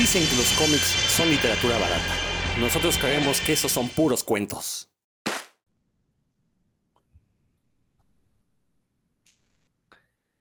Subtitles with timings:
[0.00, 2.14] Dicen que los cómics son literatura barata.
[2.58, 4.88] Nosotros creemos que esos son puros cuentos.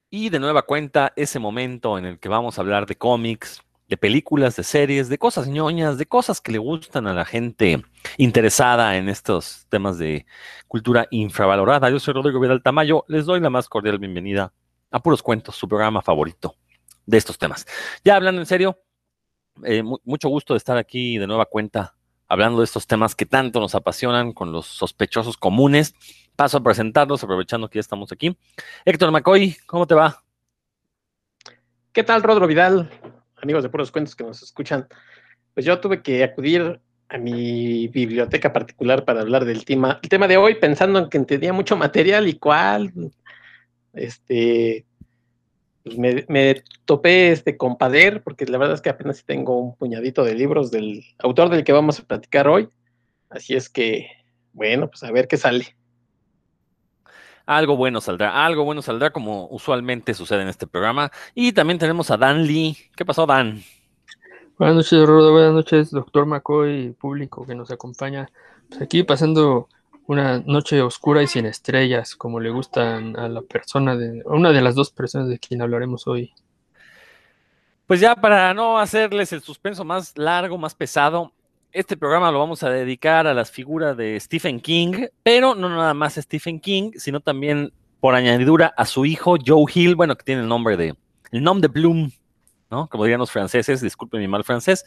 [0.09, 3.97] Y de nueva cuenta, ese momento en el que vamos a hablar de cómics, de
[3.97, 7.83] películas, de series, de cosas ñoñas, de cosas que le gustan a la gente
[8.15, 10.25] interesada en estos temas de
[10.69, 11.89] cultura infravalorada.
[11.89, 14.53] Yo soy Rodrigo Vidal Tamayo, les doy la más cordial bienvenida
[14.89, 16.55] a Puros Cuentos, su programa favorito
[17.05, 17.67] de estos temas.
[18.05, 18.79] Ya hablando en serio,
[19.63, 21.95] eh, mucho gusto de estar aquí de nueva cuenta
[22.27, 25.95] hablando de estos temas que tanto nos apasionan con los sospechosos comunes.
[26.35, 28.37] Paso a presentarlos, aprovechando que ya estamos aquí.
[28.85, 30.23] Héctor McCoy, ¿cómo te va?
[31.91, 32.89] ¿Qué tal, Rodro Vidal?
[33.41, 34.87] Amigos de Puros Cuentos que nos escuchan.
[35.53, 36.79] Pues yo tuve que acudir
[37.09, 41.19] a mi biblioteca particular para hablar del tema, el tema de hoy, pensando en que
[41.21, 42.93] tenía mucho material y cuál,
[43.93, 44.85] este,
[45.95, 50.35] pues, me, topé este compader, porque la verdad es que apenas tengo un puñadito de
[50.35, 52.69] libros del autor del que vamos a platicar hoy.
[53.29, 54.07] Así es que,
[54.53, 55.75] bueno, pues a ver qué sale.
[57.45, 61.11] Algo bueno saldrá, algo bueno saldrá como usualmente sucede en este programa.
[61.33, 62.77] Y también tenemos a Dan Lee.
[62.95, 63.63] ¿Qué pasó, Dan?
[64.59, 65.31] Buenas noches, Rodo.
[65.31, 68.29] Buenas noches, doctor McCoy, público que nos acompaña.
[68.67, 69.67] Pues aquí pasando
[70.09, 74.61] una noche oscura y sin estrellas, como le gustan a la persona de, una de
[74.61, 76.33] las dos personas de quien hablaremos hoy.
[77.85, 81.31] Pues ya para no hacerles el suspenso más largo, más pesado,
[81.71, 85.93] este programa lo vamos a dedicar a las figuras de Stephen King, pero no nada
[85.93, 90.41] más Stephen King, sino también por añadidura a su hijo Joe Hill, bueno, que tiene
[90.41, 90.95] el nombre de,
[91.31, 92.11] el nombre de Bloom,
[92.71, 92.87] ¿no?
[92.87, 94.83] Como dirían los franceses, disculpen mi mal francés.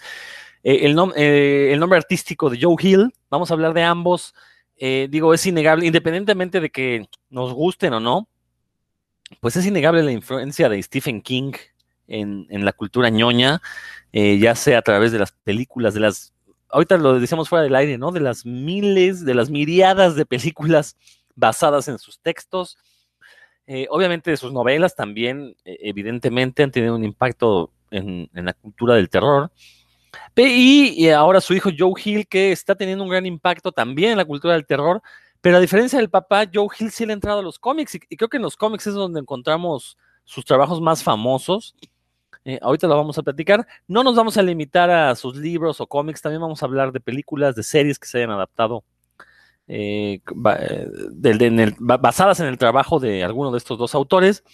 [0.65, 4.35] Eh, el, eh, el nombre artístico de Joe Hill, vamos a hablar de ambos
[4.77, 8.29] eh, digo, es innegable, independientemente de que nos gusten o no,
[9.41, 11.53] pues es innegable la influencia de Stephen King
[12.09, 13.63] en, la cultura ñoña,
[14.13, 16.35] eh, ya sea a través de las películas, de las,
[16.69, 18.13] ahorita lo decíamos fuera del aire, ¿no?
[18.13, 20.97] De las miles, de las miriadas de películas
[21.35, 22.77] basadas en sus textos,
[23.67, 28.97] eh, obviamente de sus novelas también, evidentemente han tenido un impacto en, en la cultura
[28.97, 29.51] del terror.
[30.37, 34.25] Y, ahora su hijo Joe Hill, que está teniendo un gran impacto también en la
[34.25, 35.03] cultura del terror,
[35.41, 38.17] pero a diferencia del papá, Joe Hill sí le ha entrado a los cómics, y,
[38.17, 41.75] creo que en los cómics es donde encontramos sus trabajos más famosos.
[42.45, 43.67] Eh, ahorita lo vamos a platicar.
[43.87, 47.01] No nos vamos a limitar a sus libros o cómics, también vamos a hablar de
[47.01, 48.85] películas, de series que se hayan adaptado
[49.69, 50.21] eh,
[50.57, 54.45] eh, basadas en el trabajo de alguno de estos dos autores.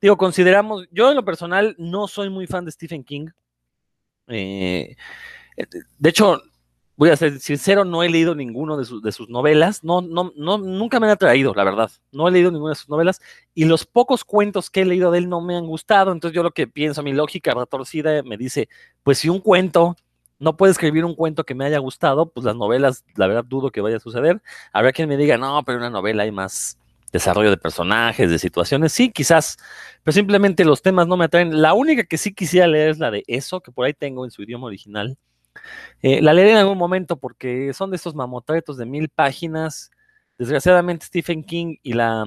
[0.00, 3.28] Digo, consideramos, yo en lo personal no soy muy fan de Stephen King.
[4.28, 4.96] Eh,
[5.98, 6.42] de hecho,
[6.96, 10.98] voy a ser sincero, no he leído ninguno de, sus novelas, no, no, no, nunca
[10.98, 13.20] me han atraído, la verdad, no he leído ninguna de sus novelas
[13.54, 16.42] y los pocos cuentos que he leído de él no me han gustado, entonces yo
[16.42, 18.68] lo que pienso, mi lógica retorcida me dice,
[19.02, 19.96] pues si un cuento
[20.38, 23.70] no puede escribir un cuento que me haya gustado, pues las novelas, la verdad dudo
[23.70, 24.40] que vaya a suceder,
[24.72, 26.78] habrá quien me diga, no, pero una novela hay más
[27.16, 29.56] desarrollo de personajes, de situaciones, sí, quizás,
[30.02, 31.60] pero simplemente los temas no me atraen.
[31.60, 34.30] La única que sí quisiera leer es la de eso, que por ahí tengo en
[34.30, 35.18] su idioma original.
[36.02, 39.90] Eh, la leeré en algún momento porque son de esos mamotretos de mil páginas.
[40.38, 42.26] Desgraciadamente Stephen King y la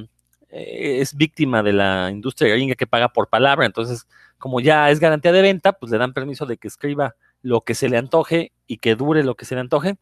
[0.50, 4.08] eh, es víctima de la industria gringa que paga por palabra, entonces
[4.40, 7.76] como ya es garantía de venta, pues le dan permiso de que escriba lo que
[7.76, 9.98] se le antoje y que dure lo que se le antoje.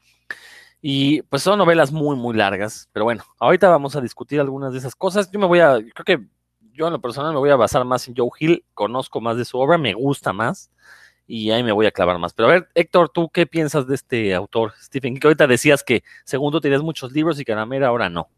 [0.82, 4.80] Y pues son novelas muy, muy largas, pero bueno, ahorita vamos a discutir algunas de
[4.80, 5.32] esas cosas.
[5.32, 6.28] Yo me voy a, creo que
[6.74, 9.46] yo en lo personal me voy a basar más en Joe Hill, conozco más de
[9.46, 10.72] su obra, me gusta más
[11.26, 12.34] y ahí me voy a clavar más.
[12.34, 15.22] Pero a ver, Héctor, ¿tú qué piensas de este autor, Stephen King?
[15.24, 18.30] Ahorita decías que segundo tenías muchos libros y que ahora no.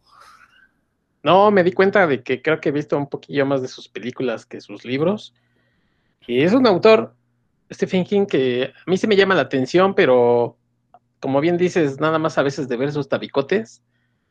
[1.21, 3.89] No, me di cuenta de que creo que he visto un poquillo más de sus
[3.89, 5.33] películas que sus libros.
[6.25, 7.13] Y es un autor,
[7.71, 10.57] Stephen King, que a mí se me llama la atención, pero
[11.19, 13.84] como bien dices, nada más a veces de ver sus tabicotes,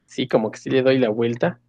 [0.07, 1.61] sí, como que sí le doy la vuelta.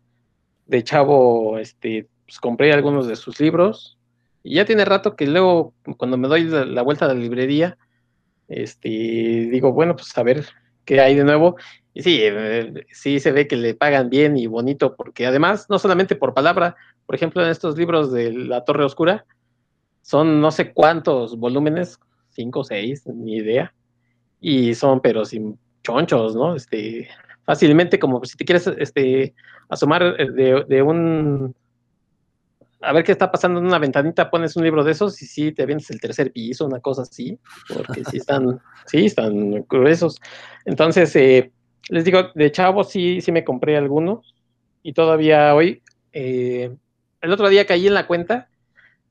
[0.65, 3.97] De chavo, este, pues compré algunos de sus libros,
[4.43, 7.77] y ya tiene rato que luego, cuando me doy la, vuelta a la librería,
[8.47, 10.45] este, digo, bueno, pues a ver
[10.85, 11.57] qué hay de nuevo.
[11.93, 15.79] Y sí, eh, sí se ve que le pagan bien y bonito, porque además, no
[15.79, 19.25] solamente por palabra, por ejemplo, en estos libros de La Torre Oscura,
[20.01, 21.99] son no sé cuántos volúmenes,
[22.29, 23.73] cinco o seis, ni idea
[24.39, 26.55] y son pero sin chonchos, ¿no?
[26.55, 27.07] Este,
[27.45, 29.33] fácilmente como si te quieres este,
[29.69, 31.55] asomar eh, de, un...
[32.81, 35.51] A ver qué está pasando en una ventanita, pones un libro de esos y sí,
[35.51, 37.37] te vienes el tercer piso, una cosa así,
[37.73, 40.21] porque sí están, sí, están gruesos.
[40.63, 41.51] Entonces, eh,
[41.89, 44.35] les digo, de chavo sí, sí me compré algunos
[44.81, 45.81] y todavía hoy,
[46.13, 46.73] eh,
[47.21, 48.47] el otro día caí en la cuenta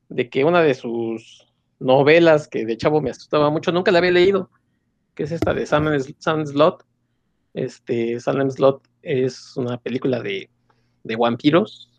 [0.07, 1.45] de que una de sus
[1.79, 4.49] novelas que de chavo me asustaba mucho, nunca la había leído,
[5.19, 6.85] que es esta de Sam, Slot.
[7.53, 10.49] Este, Salem Slot es una película de,
[11.03, 11.91] de vampiros.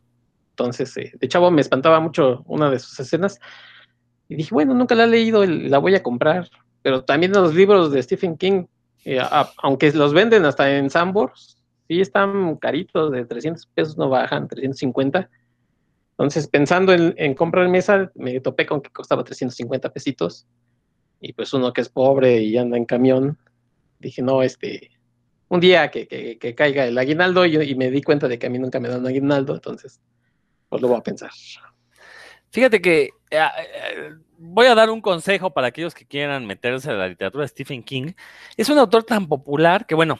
[0.53, 3.39] Entonces, eh, de chavo me espantaba mucho una de sus escenas.
[4.27, 6.49] Y dije, bueno, nunca la he leído, la voy a comprar.
[6.81, 8.65] Pero también los libros de Stephen King,
[9.05, 9.21] eh,
[9.59, 15.29] aunque los venden hasta en Sambors, sí están caritos, de 300 pesos no bajan, 350.
[16.13, 20.47] Entonces, pensando en, en comprar mesa, me topé con que costaba 350 pesitos.
[21.21, 23.39] Y pues uno que es pobre y anda en camión,
[23.99, 24.91] dije, no, este,
[25.49, 26.07] un día que,
[26.39, 29.01] que, caiga el aguinaldo y, me di cuenta de que a mí nunca me dan
[29.01, 30.01] un aguinaldo, entonces,
[30.69, 31.31] pues lo voy a pensar.
[32.51, 36.95] Fíjate que eh, eh, voy a dar un consejo para aquellos que quieran meterse a
[36.95, 38.13] la literatura de Stephen King.
[38.57, 40.19] Es un autor tan popular que, bueno,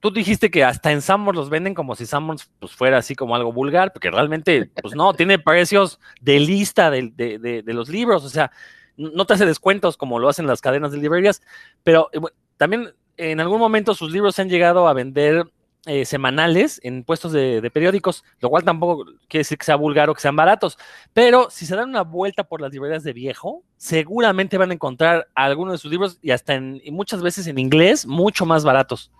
[0.00, 3.34] tú dijiste que hasta en Summers los venden como si Summers pues, fuera así como
[3.34, 8.24] algo vulgar, porque realmente, pues no, tiene precios de lista de, de, de, los libros,
[8.24, 8.50] o sea,
[8.96, 11.42] no te hace descuentos como lo hacen las cadenas de librerías,
[11.82, 12.20] pero eh,
[12.56, 15.46] también en algún momento sus libros se han llegado a vender
[15.88, 20.14] eh, semanales en puestos de, periódicos, lo cual tampoco quiere decir que sea vulgar o
[20.14, 20.76] que sean baratos,
[21.12, 25.28] pero si se dan una vuelta por las librerías de viejo, seguramente van a encontrar
[25.32, 29.12] algunos de sus libros y hasta en, muchas veces en inglés mucho más baratos.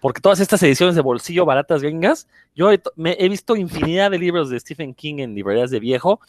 [0.00, 4.48] Porque todas estas ediciones de bolsillo baratas gringas, yo he, he visto infinidad de libros
[4.48, 6.20] de Stephen King en librerías de viejo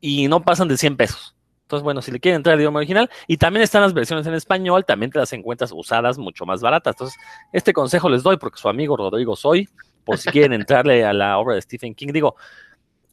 [0.00, 1.36] y no pasan de 100 pesos.
[1.70, 4.34] Entonces, bueno, si le quieren entrar al idioma original, y también están las versiones en
[4.34, 6.94] español, también te las encuentras usadas mucho más baratas.
[6.94, 7.16] Entonces,
[7.52, 9.68] este consejo les doy porque su amigo Rodrigo soy,
[10.02, 12.08] por si quieren entrarle a la obra de Stephen King.
[12.12, 12.34] Digo,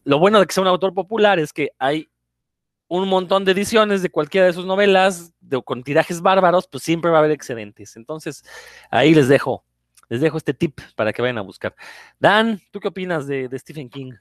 [0.05, 2.09] lo bueno de que sea un autor popular es que hay
[2.87, 7.11] un montón de ediciones de cualquiera de sus novelas, de, con tirajes bárbaros, pues siempre
[7.11, 7.95] va a haber excedentes.
[7.95, 8.43] Entonces,
[8.89, 9.65] ahí les dejo,
[10.09, 11.75] les dejo este tip para que vayan a buscar.
[12.19, 14.13] Dan, ¿tú qué opinas de, de Stephen King?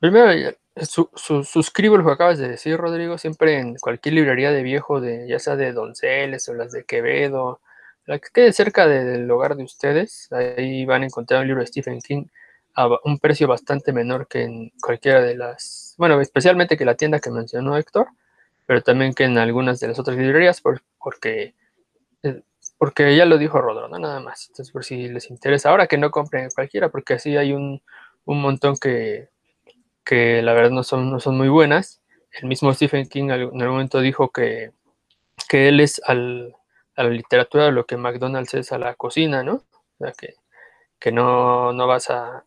[0.00, 1.10] Primero, su,
[1.44, 5.38] suscribo lo que acabas de decir, Rodrigo, siempre en cualquier librería de viejo, de, ya
[5.38, 7.60] sea de Donceles o las de Quevedo,
[8.06, 11.66] la que quede cerca del hogar de ustedes, ahí van a encontrar un libro de
[11.66, 12.26] Stephen King
[12.74, 17.18] a un precio bastante menor que en cualquiera de las, bueno, especialmente que la tienda
[17.20, 18.08] que mencionó Héctor,
[18.66, 21.54] pero también que en algunas de las otras librerías, porque,
[22.22, 22.42] eh,
[22.78, 23.98] porque ya lo dijo Rodro, ¿no?
[23.98, 24.48] nada más.
[24.48, 27.82] Entonces, por si les interesa, ahora que no compren cualquiera, porque así hay un,
[28.26, 29.28] un montón que
[30.08, 32.00] que la verdad no son, no son muy buenas.
[32.32, 34.72] El mismo Stephen King en algún momento dijo que,
[35.50, 36.56] que él es al,
[36.96, 39.64] a la literatura lo que McDonald's es a la cocina, ¿no?
[39.98, 40.36] O sea, que,
[40.98, 42.42] que no, no vas a,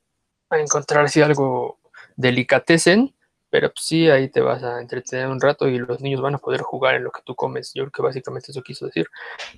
[0.49, 1.77] a encontrar si algo
[2.15, 3.13] delicatecen,
[3.51, 6.39] pero pues sí, ahí te vas a entretener un rato y los niños van a
[6.39, 7.73] poder jugar en lo que tú comes.
[7.75, 9.05] Yo creo que básicamente eso quiso decir.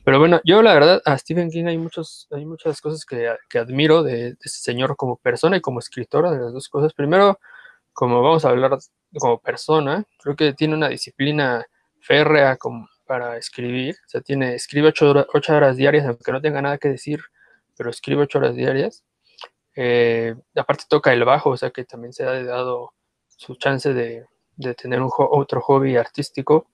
[0.03, 3.59] Pero bueno, yo la verdad a Stephen King hay, muchos, hay muchas cosas que, que
[3.59, 6.93] admiro de, de, ese señor como persona y como escritora de las dos cosas.
[6.93, 7.39] Primero,
[7.93, 8.77] como vamos a hablar
[9.17, 11.65] como persona, creo que tiene una disciplina
[12.01, 12.57] férrea
[13.05, 15.09] para escribir, o sea, tiene, escribe ocho,
[15.55, 17.21] horas, diarias, aunque no tenga nada que decir,
[17.77, 19.03] pero escribe ocho horas diarias.
[19.75, 22.93] Eh, aparte toca el bajo, o sea que también se ha dado
[23.27, 24.25] su chance de,
[24.55, 26.67] de tener un otro hobby artístico.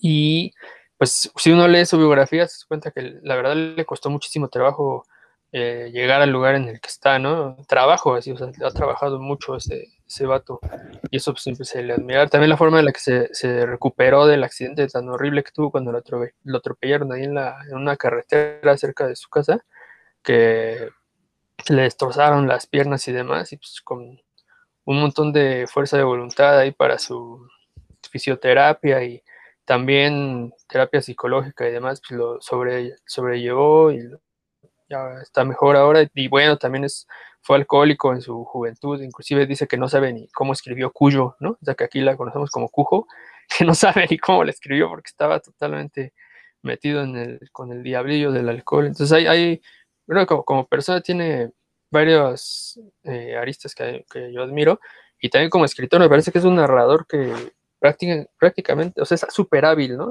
[0.00, 0.52] Y
[0.98, 5.04] pues si uno lee su biografía, se cuenta que la verdad le costó muchísimo trabajo
[5.52, 7.56] eh, llegar al lugar en el que está, ¿no?
[7.68, 10.60] Trabajo, así, o sea, ha trabajado mucho ese, ese vato.
[11.10, 12.26] Y eso pues, siempre se le admira.
[12.28, 15.70] También la forma en la que se, se recuperó del accidente tan horrible que tuvo
[15.70, 16.02] cuando lo,
[16.44, 19.64] lo atropellaron ahí en, la, en una carretera cerca de su casa,
[20.22, 20.88] que
[21.68, 24.20] le destrozaron las piernas y demás, y pues con
[24.86, 27.48] un montón de fuerza de voluntad ahí para su
[28.10, 29.22] fisioterapia y
[29.64, 34.20] también terapia psicológica y demás, pues lo sobre, sobrellevó y lo,
[35.22, 36.08] está mejor ahora.
[36.14, 37.06] Y bueno, también es,
[37.40, 41.50] fue alcohólico en su juventud, inclusive dice que no sabe ni cómo escribió Cuyo, ¿no?
[41.50, 43.06] O sea que aquí la conocemos como Cujo,
[43.58, 46.14] que no sabe ni cómo la escribió porque estaba totalmente
[46.62, 48.86] metido en el, con el diablillo del alcohol.
[48.86, 49.60] Entonces hay,
[50.06, 51.52] bueno, como, como persona tiene
[51.90, 54.80] varios eh, aristas que, que, yo admiro
[55.20, 57.32] y también como escritor me parece que es un narrador que
[57.78, 60.10] prácticamente, prácticamente o sea, es súper hábil, ¿no?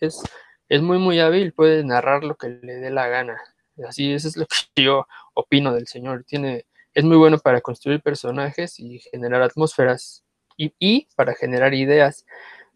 [0.00, 0.22] Es,
[0.68, 3.40] es muy, muy hábil, puede narrar lo que le dé la gana.
[3.86, 6.24] Así, eso es lo que yo opino del señor.
[6.24, 10.24] Tiene, es muy bueno para construir personajes y generar atmósferas
[10.56, 12.24] y, para generar ideas.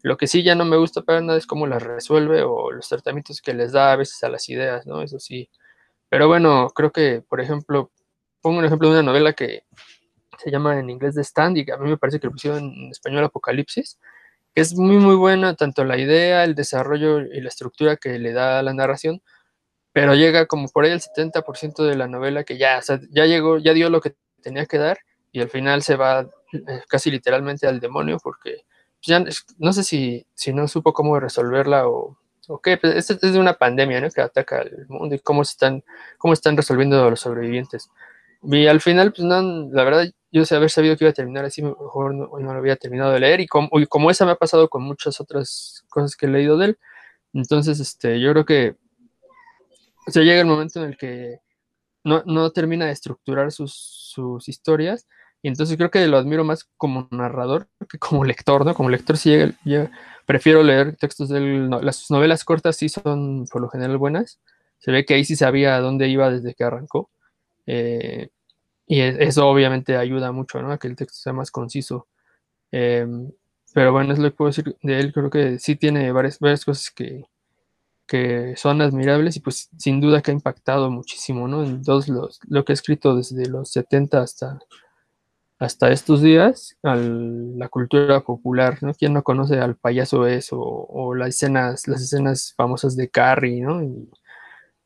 [0.01, 2.87] Lo que sí ya no me gusta para nada es cómo las resuelve o los
[2.87, 5.01] tratamientos que les da a veces a las ideas, ¿no?
[5.01, 5.49] Eso sí.
[6.09, 7.91] Pero bueno, creo que, por ejemplo,
[8.41, 9.63] pongo un ejemplo de una novela que
[10.37, 12.91] se llama en inglés The Stand y a mí me parece que lo pusieron en
[12.91, 13.99] español Apocalipsis,
[14.55, 18.31] que es muy, muy buena, tanto la idea, el desarrollo y la estructura que le
[18.33, 19.21] da la narración,
[19.99, 22.79] pero llega como por ahí el 70% de la novela que ya,
[23.11, 24.99] ya llegó, ya dio lo que tenía que dar
[25.33, 28.63] y al final se va eh, casi literalmente al demonio porque
[29.01, 29.21] ya
[29.57, 33.39] no sé si, si no supo cómo resolverla o, o qué, pues es, es de
[33.39, 34.09] una pandemia, ¿no?
[34.09, 35.83] Que ataca al mundo y cómo están,
[36.17, 37.89] cómo están resolviendo los sobrevivientes.
[38.43, 41.43] Y al final, pues no, la verdad, yo sé haber sabido que iba a terminar
[41.43, 44.31] así, mejor no, no lo había terminado de leer y como, y como esa me
[44.31, 46.79] ha pasado con muchas otras cosas que he leído de él,
[47.33, 48.75] entonces, este, yo creo que
[50.09, 51.39] o sea, llega el momento en el que
[52.03, 55.07] no, no termina de estructurar sus, sus, historias.
[55.41, 58.73] Y entonces creo que lo admiro más como narrador que como lector, ¿no?
[58.73, 59.91] Como lector sí llega, llega,
[60.25, 61.39] prefiero leer textos de.
[61.39, 64.39] No, las novelas cortas sí son por lo general buenas.
[64.79, 67.09] Se ve que ahí sí sabía dónde iba desde que arrancó.
[67.67, 68.29] Eh,
[68.87, 70.71] y eso obviamente ayuda mucho, ¿no?
[70.71, 72.07] A que el texto sea más conciso.
[72.71, 73.07] Eh,
[73.73, 75.13] pero bueno, es lo que puedo decir de él.
[75.13, 77.25] Creo que sí tiene varias, varias cosas que,
[78.09, 81.63] que son admirables y pues sin duda que ha impactado muchísimo, ¿no?
[81.63, 84.59] En todos los, lo que he escrito desde los 70 hasta,
[85.59, 88.93] hasta estos días, la cultura popular, ¿no?
[88.95, 90.59] ¿Quién no conoce al payaso eso?
[90.59, 93.83] O, o las escenas, las escenas famosas de Carrie, ¿no?
[93.83, 94.09] Y,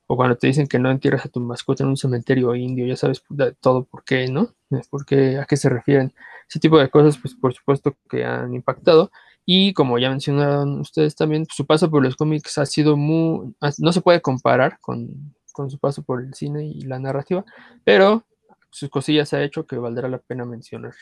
[0.07, 2.97] o cuando te dicen que no entierras a tu mascota en un cementerio indio, ya
[2.97, 3.23] sabes
[3.61, 4.53] todo por qué, ¿no?
[4.89, 6.13] ¿Por qué, a qué se refieren.
[6.49, 9.11] Ese tipo de cosas, pues por supuesto que han impactado.
[9.45, 13.91] Y como ya mencionaron ustedes también, su paso por los cómics ha sido muy, no
[13.91, 17.43] se puede comparar con, con su paso por el cine y la narrativa,
[17.83, 18.25] pero
[18.69, 20.93] sus cosillas ha hecho que valdrá la pena mencionar.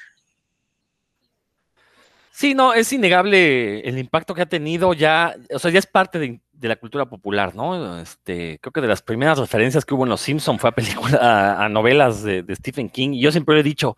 [2.31, 6.17] Sí, no, es innegable el impacto que ha tenido ya, o sea, ya es parte
[6.17, 7.99] de, la cultura popular, ¿no?
[7.99, 11.63] Este, creo que de las primeras referencias que hubo en Los Simpson fue a película,
[11.63, 13.97] a, novelas de, de, Stephen King, y yo siempre he dicho,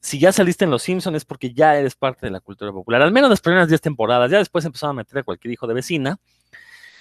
[0.00, 3.02] si ya saliste en Los Simpsons es porque ya eres parte de la cultura popular,
[3.02, 5.74] al menos las primeras 10 temporadas, ya después empezaron a meter a cualquier hijo de
[5.74, 6.18] vecina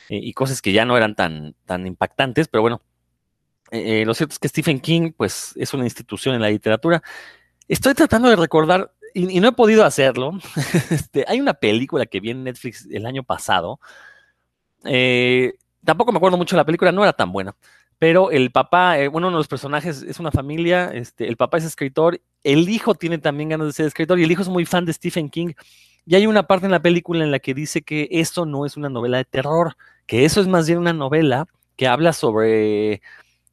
[0.09, 2.81] eh, y cosas que ya no eran tan, tan impactantes, pero bueno,
[3.71, 7.01] eh, lo cierto es que Stephen King pues es una institución en la literatura.
[7.67, 10.37] Estoy tratando de recordar, y, no he podido hacerlo,
[10.89, 13.79] este, hay una película que vi en Netflix el año pasado,
[14.83, 15.53] eh,
[15.85, 17.55] tampoco me acuerdo mucho de la película, no era tan buena,
[17.99, 21.57] pero el papá, eh, bueno, uno de los personajes es una familia, este, el papá
[21.57, 24.65] es escritor, el hijo tiene también ganas de ser escritor y el hijo es muy
[24.65, 25.53] fan de Stephen King.
[26.05, 28.77] Y hay una parte en la película en la que dice que esto no es
[28.77, 29.75] una novela de terror,
[30.07, 33.01] que eso es más bien una novela que habla sobre eh,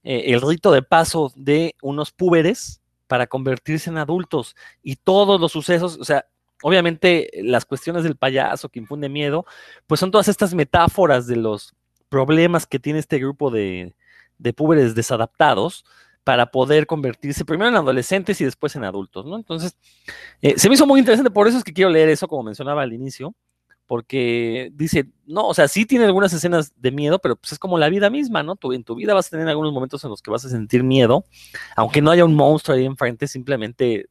[0.05, 5.99] el rito de paso de unos púberes para convertirse en adultos y todos los sucesos,
[6.01, 6.25] o sea,
[6.63, 9.45] obviamente las cuestiones del payaso que infunde miedo,
[9.89, 11.75] pues son todas estas metáforas de los
[12.09, 13.95] problemas que tiene este grupo de,
[14.39, 15.85] de púberes desadaptados
[16.25, 19.37] para poder convertirse primero en adolescentes y después en adultos, ¿no?
[19.37, 19.77] Entonces,
[20.43, 22.83] eh, se me hizo muy interesante, por eso es que quiero leer eso, como mencionaba
[22.83, 23.35] al inicio,
[23.87, 27.79] porque dice, no, o sea, sí tiene algunas escenas de miedo, pero pues es como
[27.79, 28.57] la vida misma, ¿no?
[28.57, 30.83] Tú, en tu vida vas a tener algunos momentos en los que vas a sentir
[30.83, 31.25] miedo,
[31.77, 34.07] aunque no haya un monstruo ahí enfrente, simplemente,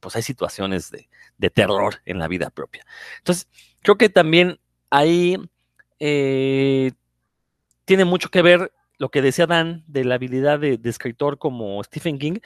[0.00, 1.08] pues hay situaciones de,
[1.38, 2.84] de terror en la vida propia.
[3.18, 3.48] Entonces,
[3.82, 4.58] creo que también
[4.90, 5.36] ahí
[6.00, 6.90] eh,
[7.84, 12.18] tiene mucho que ver lo que decía Dan de la habilidad de, escritor como Stephen
[12.18, 12.38] King,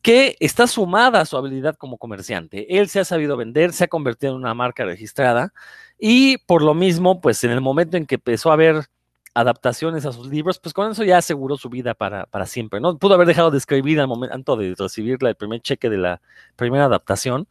[0.00, 2.78] que está sumada a su habilidad como comerciante.
[2.78, 5.52] Él se ha sabido vender, se ha convertido en una marca registrada
[5.98, 8.86] y por lo mismo, pues en el momento en que empezó a haber
[9.34, 12.96] adaptaciones a sus libros, pues con eso ya aseguró su vida para, para siempre, ¿no?
[12.96, 16.22] Pudo haber dejado de escribir al momento de recibir el primer cheque de la
[16.56, 17.46] primera adaptación.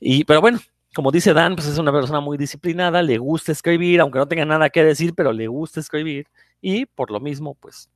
[0.00, 0.60] Y, pero bueno,
[0.94, 4.46] como dice Dan, pues es una persona muy disciplinada, le gusta escribir, aunque no tenga
[4.46, 6.26] nada que decir, pero le gusta escribir.
[6.60, 7.90] Y por lo mismo, pues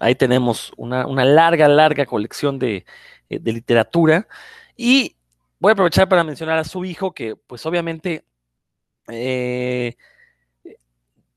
[0.00, 2.84] ahí tenemos una, una larga, larga colección de,
[3.28, 4.26] eh, de, literatura.
[4.76, 5.16] Y
[5.58, 8.24] voy a aprovechar para mencionar a su hijo, que pues obviamente
[9.08, 9.96] eh,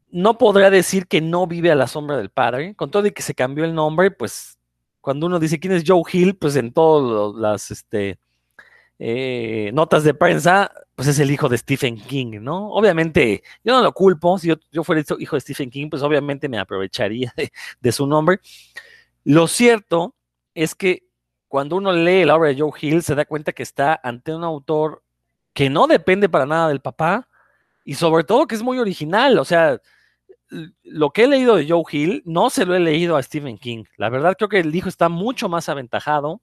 [0.10, 3.24] no podrá decir que no vive a la sombra del padre, con todo y que
[3.24, 4.60] se cambió el nombre, pues
[5.02, 8.20] cuando uno dice quién es Joe Hill, pues en todas las este,
[9.00, 12.70] eh, notas de prensa, pues es el hijo de Stephen King, ¿no?
[12.70, 16.48] Obviamente, yo no lo culpo, si yo, yo fuera hijo de Stephen King, pues obviamente
[16.48, 17.34] me aprovecharía
[17.82, 18.40] de, su nombre.
[19.24, 20.16] Lo cierto
[20.54, 21.04] es que
[21.48, 24.44] cuando uno lee la obra de Joe Hill, se da cuenta que está ante un
[24.44, 25.04] autor
[25.54, 27.28] que no depende para nada del papá
[27.86, 29.80] y sobre todo que es muy original, o sea,
[30.84, 33.86] lo que he leído de Joe Hill no se lo he leído a Stephen King.
[33.98, 36.42] La verdad creo que el hijo está mucho más aventajado.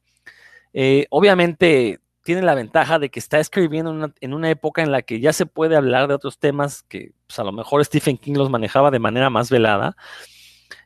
[0.72, 5.20] Eh, obviamente tiene la ventaja de que está escribiendo en una, época en la que
[5.20, 8.50] ya se puede hablar de otros temas que pues, a lo mejor Stephen King los
[8.50, 9.96] manejaba de manera más velada.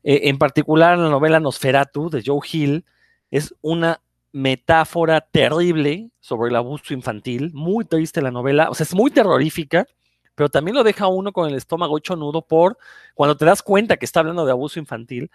[0.02, 2.84] Eh, en particular, la novela Nosferatu de Joe Hill
[3.30, 4.00] es una
[4.32, 9.86] metáfora terrible sobre el abuso infantil, muy triste la novela, o sea, es muy terrorífica,
[10.34, 12.76] pero también lo deja uno con el estómago hecho nudo por
[13.14, 15.30] cuando te das cuenta que está hablando de abuso infantil,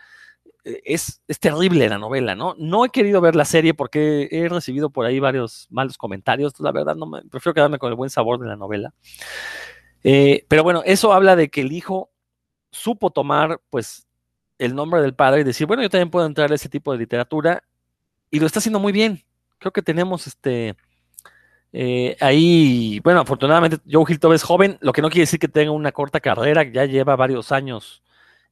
[0.63, 2.55] es, es, terrible la novela, ¿no?
[2.57, 6.71] No he querido ver la serie porque he recibido por ahí varios malos comentarios, la
[6.71, 8.93] verdad no me, prefiero quedarme con el buen sabor de la novela.
[10.03, 12.11] Eh, pero bueno, eso habla de que el hijo
[12.71, 14.07] supo tomar pues
[14.57, 16.99] el nombre del padre y decir, bueno, yo también puedo entrar a ese tipo de
[16.99, 17.63] literatura
[18.29, 19.23] y lo está haciendo muy bien.
[19.57, 20.75] Creo que tenemos este
[21.71, 25.71] eh, ahí, bueno, afortunadamente Joe Hilton es joven, lo que no quiere decir que tenga
[25.71, 28.03] una corta carrera, ya lleva varios años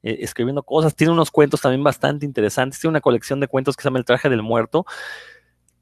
[0.04, 3.84] eh, escribiendo cosas, tiene unos cuentos también bastante interesantes, tiene una colección de cuentos que
[3.84, 4.86] se llama El traje del muerto,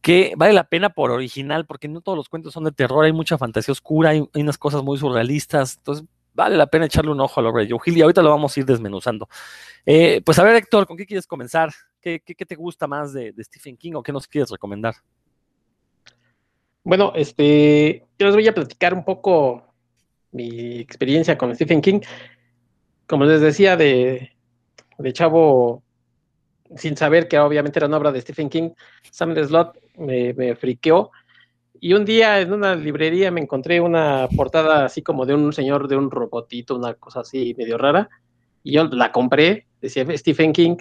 [0.01, 3.13] que vale la pena por original, porque no todos los cuentos son de terror, hay
[3.13, 7.39] mucha fantasía oscura, hay, unas cosas muy surrealistas, entonces vale la pena echarle un ojo
[7.39, 9.27] a la obra de Joe y ahorita lo vamos a ir desmenuzando.
[9.85, 11.71] Eh, pues a ver, Héctor, ¿con qué quieres comenzar?
[12.01, 14.93] ¿Qué, te gusta más de, de Stephen King o qué nos quieres recomendar?
[16.85, 19.73] Bueno, este, yo les voy a platicar un poco
[20.31, 22.01] mi experiencia con Stephen King.
[23.07, 24.31] Como les decía, de,
[24.97, 25.83] de chavo,
[26.75, 28.71] sin saber que obviamente era una obra de Stephen King,
[29.11, 31.11] Samuel Slot me, me friqueó.
[31.79, 35.87] Y un día en una librería me encontré una portada así como de un señor
[35.87, 38.09] de un robotito, una cosa así medio rara.
[38.63, 40.77] Y yo la compré, decía Stephen King.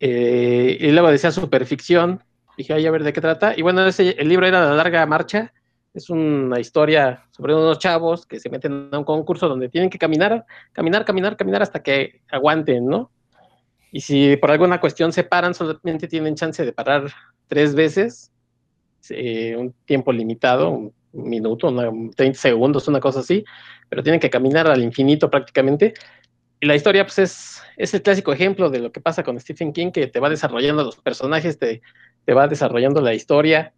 [0.00, 2.22] Eh, y luego decía superficción.
[2.56, 3.54] Dije, ay, a ver de qué trata.
[3.54, 5.52] Y bueno, ese, el libro era La larga marcha.
[5.96, 9.96] Es una historia sobre unos chavos que se meten a un concurso donde tienen que
[9.96, 13.10] caminar, caminar, caminar, caminar hasta que aguanten, ¿no?
[13.90, 17.10] Y si por alguna cuestión se paran, solamente tienen chance de parar
[17.46, 18.30] tres veces,
[19.08, 23.42] eh, un tiempo limitado, un minuto, una, 30 segundos, una cosa así,
[23.88, 25.94] pero tienen que caminar al infinito prácticamente.
[26.60, 29.72] Y la historia, pues, es, es el clásico ejemplo de lo que pasa con Stephen
[29.72, 31.80] King, que te va desarrollando los personajes, te,
[32.26, 33.72] te va desarrollando la historia.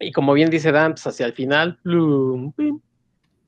[0.00, 1.78] Y como bien dice Dan, pues hacia el final,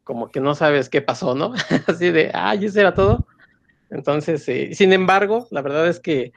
[0.04, 1.54] como que no sabes qué pasó, ¿no?
[1.86, 3.26] Así de, ay, eso era todo.
[3.90, 6.32] Entonces, eh, sin embargo, la verdad es que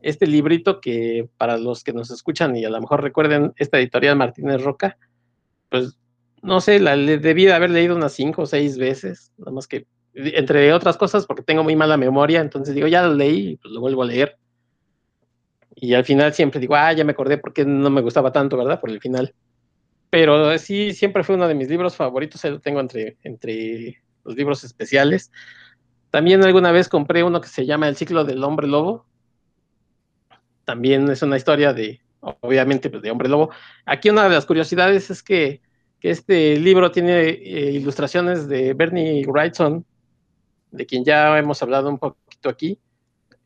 [0.00, 4.16] este librito que para los que nos escuchan y a lo mejor recuerden esta editorial
[4.16, 4.96] Martínez Roca,
[5.68, 5.98] pues
[6.42, 9.86] no sé, la debí de haber leído unas cinco o seis veces, nada más que
[10.14, 13.72] entre otras cosas porque tengo muy mala memoria, entonces digo, ya lo leí y pues
[13.72, 14.38] lo vuelvo a leer.
[15.74, 18.80] Y al final siempre digo, ah, ya me acordé porque no me gustaba tanto, ¿verdad?
[18.80, 19.34] Por el final.
[20.10, 24.64] Pero sí, siempre fue uno de mis libros favoritos, lo tengo entre, entre los libros
[24.64, 25.30] especiales.
[26.10, 29.06] También alguna vez compré uno que se llama El ciclo del hombre lobo.
[30.64, 33.50] También es una historia de, obviamente, pues, de hombre lobo.
[33.84, 35.60] Aquí una de las curiosidades es que,
[36.00, 39.84] que este libro tiene eh, ilustraciones de Bernie Wrightson,
[40.70, 42.78] de quien ya hemos hablado un poquito aquí.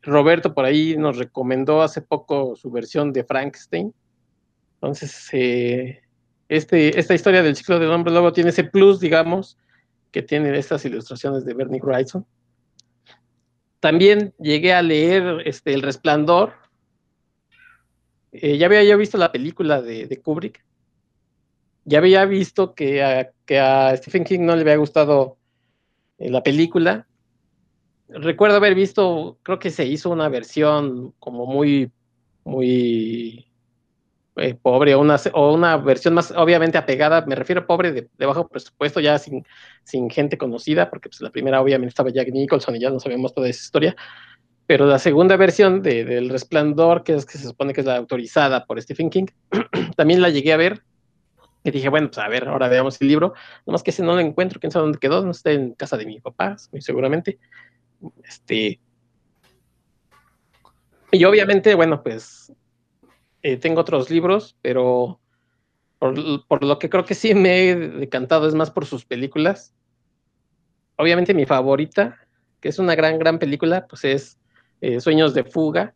[0.03, 3.93] Roberto por ahí nos recomendó hace poco su versión de Frankenstein.
[4.75, 6.03] Entonces, eh,
[6.51, 9.57] este, esta historia del ciclo del hombre lobo tiene ese plus, digamos,
[10.11, 12.27] que tiene estas ilustraciones de Bernie Wrightson.
[13.81, 16.53] También llegué a leer este, El Resplandor.
[18.33, 20.63] Eh, ya había visto la película de, Kubrick.
[21.85, 25.39] Ya había visto que a, que a, Stephen King no le había gustado
[26.19, 27.07] eh, la película
[28.13, 31.91] recuerdo haber visto, creo que se hizo una versión como muy,
[32.45, 33.50] muy
[34.41, 38.09] eh, pobre, o una, o una versión más obviamente apegada, me refiero a pobre de,
[38.19, 39.45] bajo presupuesto, ya sin,
[39.85, 43.35] sin gente conocida, porque pues, la primera obviamente estaba Jack Nicholson y ya no sabemos
[43.35, 43.97] toda esa historia,
[44.67, 47.97] pero la segunda versión de, del Resplandor, que es que se supone que es la
[47.97, 49.27] autorizada por Stephen King,
[49.97, 50.83] también la llegué a ver.
[51.65, 53.35] Y dije, bueno, pues a ver, ahora veamos el libro.
[53.67, 56.07] Nomás que ese no lo encuentro, quién sabe dónde quedó, no está en casa de
[56.07, 57.39] mi papá, muy seguramente.
[58.23, 58.81] Este,
[61.13, 62.53] y obviamente, bueno, pues
[63.43, 65.21] eh, tengo otros libros, pero
[65.99, 69.75] por, lo que creo que sí me he decantado es más por sus películas.
[70.97, 72.19] Obviamente mi favorita,
[72.61, 74.39] que es una gran, gran película, pues es
[74.81, 75.95] eh, Sueños de Fuga.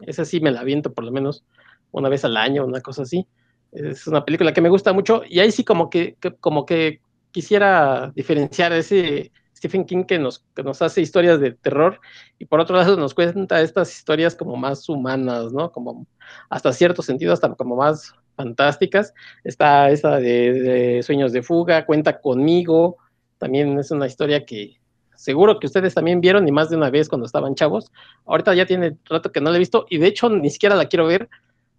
[0.00, 1.44] Esa sí me la viento por lo menos
[1.92, 3.26] una vez al año, una cosa así.
[3.70, 7.00] Es una película que me gusta mucho y ahí sí como que, que como que
[7.30, 12.00] quisiera diferenciar ese Stephen King que nos, que nos hace historias de terror
[12.36, 15.70] y por otro lado nos cuenta estas historias como más humanas, ¿no?
[15.70, 16.04] Como
[16.50, 19.14] hasta cierto sentido, hasta como más fantásticas.
[19.44, 22.96] Está esa de, Sueños de Fuga, Cuenta conmigo,
[23.38, 24.80] también es una historia que
[25.14, 27.92] seguro que ustedes también vieron y más de una vez cuando estaban chavos.
[28.26, 30.86] Ahorita ya tiene rato que no la he visto y de hecho ni siquiera la
[30.86, 31.28] quiero ver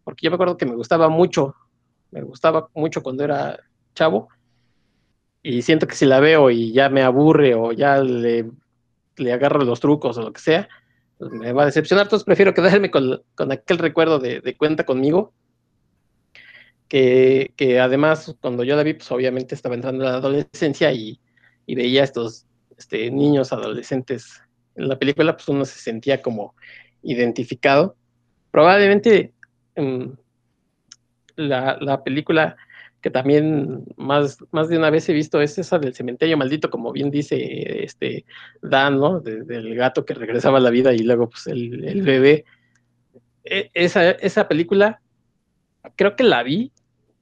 [0.06, 1.54] porque yo me acuerdo que me gustaba mucho,
[2.12, 3.60] me gustaba mucho cuando era
[3.94, 4.30] chavo
[5.44, 8.50] y siento que si la veo y ya me aburre o ya le,
[9.18, 10.70] le agarro los trucos o lo que sea,
[11.18, 12.06] pues me va a decepcionar.
[12.06, 15.34] Entonces prefiero quedarme con, aquel recuerdo de, cuenta conmigo.
[16.88, 17.52] Que,
[17.82, 21.20] además cuando yo la vi, pues obviamente estaba entrando en la adolescencia y,
[21.66, 22.46] y veía estos
[22.78, 24.42] este, niños adolescentes
[24.76, 26.56] en la película, pues uno se sentía como
[27.02, 27.98] identificado.
[28.52, 29.34] Probablemente
[29.76, 30.06] mm,
[31.36, 32.56] la, la película
[33.04, 36.94] que también más, más de una vez he visto es esa del cementerio maldito, como
[36.94, 38.26] bien dice este
[38.62, 39.20] Dan, ¿no?
[39.20, 42.46] del gato que regresaba a la vida y luego pues el, el bebé.
[43.44, 45.02] E, esa, esa película
[45.98, 46.72] creo que la vi,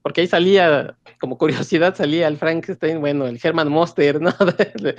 [0.02, 4.30] porque ahí salía, como curiosidad, salía el Frankenstein, bueno, el Herman Monster, ¿no?
[4.80, 4.96] De,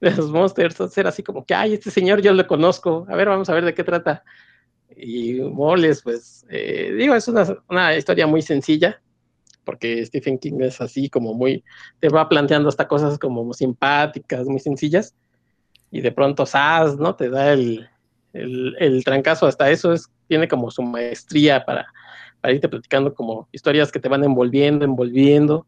[0.00, 3.50] los Monsters, era así como que, ay, este señor yo lo conozco, a ver, vamos
[3.50, 4.24] a ver de qué trata.
[4.96, 9.02] Y moles, pues, eh, digo, es una, una, historia muy sencilla,
[9.66, 11.62] porque Stephen King es así como muy,
[12.00, 15.14] te va planteando hasta cosas como simpáticas, muy sencillas,
[15.90, 16.96] y de pronto, ¡zas!
[16.96, 17.14] ¿no?
[17.14, 17.86] Te da el,
[18.32, 21.86] el, el trancazo, hasta eso es, tiene como su maestría para
[22.40, 25.66] para irte platicando como historias que te van envolviendo, envolviendo,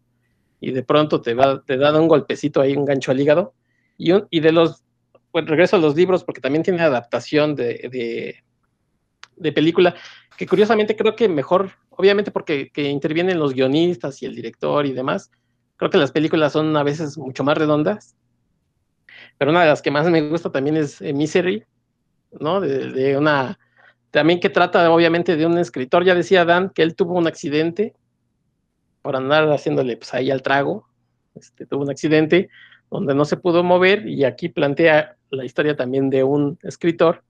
[0.61, 3.55] y de pronto te, va, te da un golpecito ahí, un gancho al hígado.
[3.97, 4.85] Y, y de los,
[5.33, 8.45] regreso a los libros porque también tiene adaptación de, de,
[9.37, 9.95] de película,
[10.37, 14.93] que curiosamente creo que mejor, obviamente porque que intervienen los guionistas y el director y
[14.93, 15.33] demás,
[15.77, 18.17] creo que las películas son a veces mucho más redondas,
[19.37, 21.65] pero una de las que más me gusta también es eh, Misery,
[22.39, 22.61] ¿no?
[22.61, 23.59] De, de, una
[24.13, 27.95] también que trata obviamente de un escritor, ya decía Dan que él tuvo un accidente
[29.03, 30.87] por andar haciéndole pues ahí al trago,
[31.35, 32.49] este, tuvo un accidente
[32.91, 37.25] donde no se pudo mover y aquí plantea la historia también de un escritor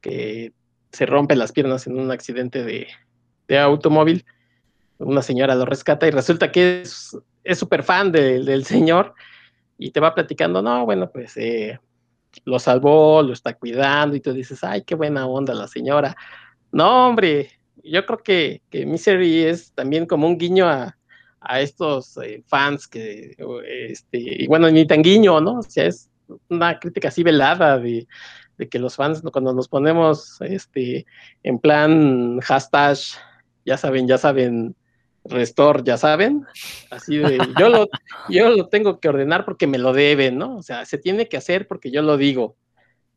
[0.00, 0.52] que
[0.92, 2.86] se rompe las piernas en un accidente de,
[3.48, 4.24] de automóvil,
[4.98, 9.14] una señora lo rescata y resulta que es súper fan de, del señor
[9.78, 11.78] y te va platicando, no, bueno, pues eh,
[12.44, 16.16] lo salvó, lo está cuidando y tú dices, ay, qué buena onda la señora.
[16.72, 17.50] No, hombre,
[17.82, 20.96] yo creo que, que Misery es también como un guiño a,
[21.40, 25.58] a estos eh, fans que, este, y bueno, ni tan guiño, ¿no?
[25.58, 26.10] O sea, es
[26.48, 28.06] una crítica así velada de,
[28.58, 31.06] de que los fans cuando nos ponemos este,
[31.42, 32.96] en plan hashtag,
[33.66, 34.74] ya saben, ya saben,
[35.24, 36.46] Restore, ya saben,
[36.90, 37.88] así de, yo lo,
[38.28, 40.56] yo lo tengo que ordenar porque me lo deben, ¿no?
[40.56, 42.56] O sea, se tiene que hacer porque yo lo digo.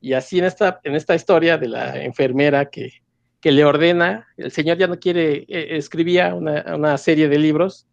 [0.02, 2.94] Y así en esta, en esta historia de la enfermera que,
[3.40, 7.86] que le ordena, el señor ya no quiere, eh, escribía una, una, serie de libros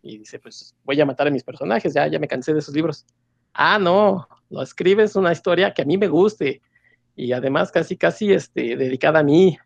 [0.00, 2.74] y dice, pues voy a matar a mis personajes, ya, ya me cansé de esos
[2.74, 3.04] libros.
[3.52, 6.60] Ah, no, lo escribes una historia que a mí me guste
[7.16, 9.58] y además casi, casi este, dedicada a mí,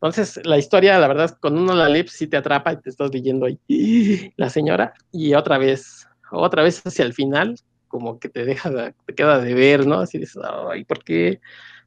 [0.00, 3.12] entonces, la historia, la verdad, cuando uno la pues, sí te atrapa y te estás
[3.12, 3.58] leyendo ahí
[4.36, 7.56] la señora, y otra vez, otra vez hacia el final,
[7.88, 9.98] como que te deja, te queda de ver, ¿no?
[9.98, 11.40] Así dices, ay, ¿por qué,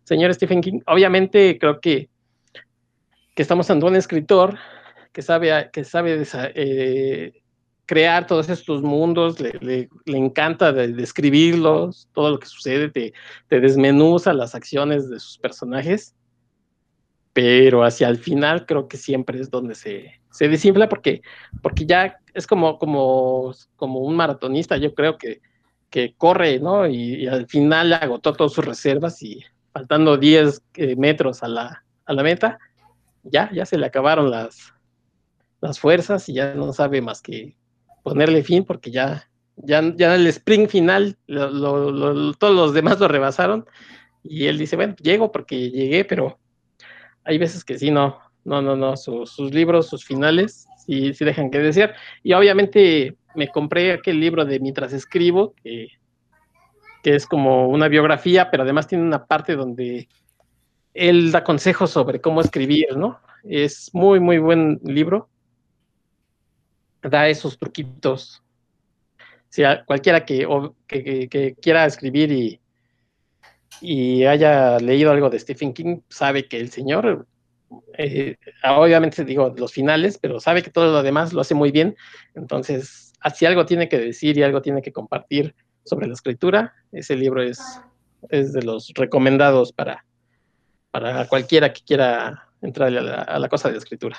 [0.04, 0.82] señor Stephen King?
[0.88, 2.10] Obviamente, creo que,
[3.34, 4.58] que estamos ante un escritor
[5.14, 6.22] que sabe, que sabe
[6.56, 7.42] eh,
[7.86, 13.14] crear todos estos mundos, le, le, le encanta de, describirlos, todo lo que sucede, te,
[13.48, 16.14] te desmenuza las acciones de sus personajes
[17.34, 21.22] pero hacia el final creo que siempre es donde se, se desinfla porque,
[21.62, 25.42] porque ya es como, como, como un maratonista, yo creo que,
[25.90, 26.88] que corre, ¿no?
[26.88, 32.14] Y, al final agotó todas sus reservas y faltando 10 eh, metros a la, a
[32.14, 32.60] la meta,
[33.24, 34.74] ya, ya se le acabaron las,
[35.62, 37.56] las fuerzas y ya no sabe más que
[38.04, 43.00] ponerle fin porque ya, ya, ya el sprint final, lo, lo, lo, todos los demás
[43.00, 43.66] lo rebasaron
[44.24, 46.40] y él dice, bueno, llego porque llegué, pero
[47.24, 51.26] hay veces que sí, no, no, no, no, Su, sus libros, sus finales, sí, sí
[51.26, 51.96] dejan que desear.
[52.24, 55.88] Y obviamente me compré aquel libro de Mientras escribo, que,
[57.04, 60.08] es como una biografía, pero además tiene una parte donde
[60.94, 63.20] él da consejos sobre cómo escribir, ¿no?
[63.44, 65.28] Es muy, muy buen libro.
[67.02, 68.44] Da esos truquitos.
[69.50, 70.48] Si a cualquiera que,
[70.88, 72.61] que quiera escribir y,
[73.80, 77.26] y haya leído algo de Stephen King, sabe que el señor,
[77.98, 81.96] eh, obviamente digo los finales, pero sabe que todo lo demás lo hace muy bien.
[82.36, 87.16] Entonces, si algo tiene que decir y algo tiene que compartir sobre la escritura, ese
[87.16, 87.60] libro es,
[88.30, 90.06] es de los recomendados para,
[90.92, 94.18] para cualquiera que quiera entrar a la, a la cosa de la escritura.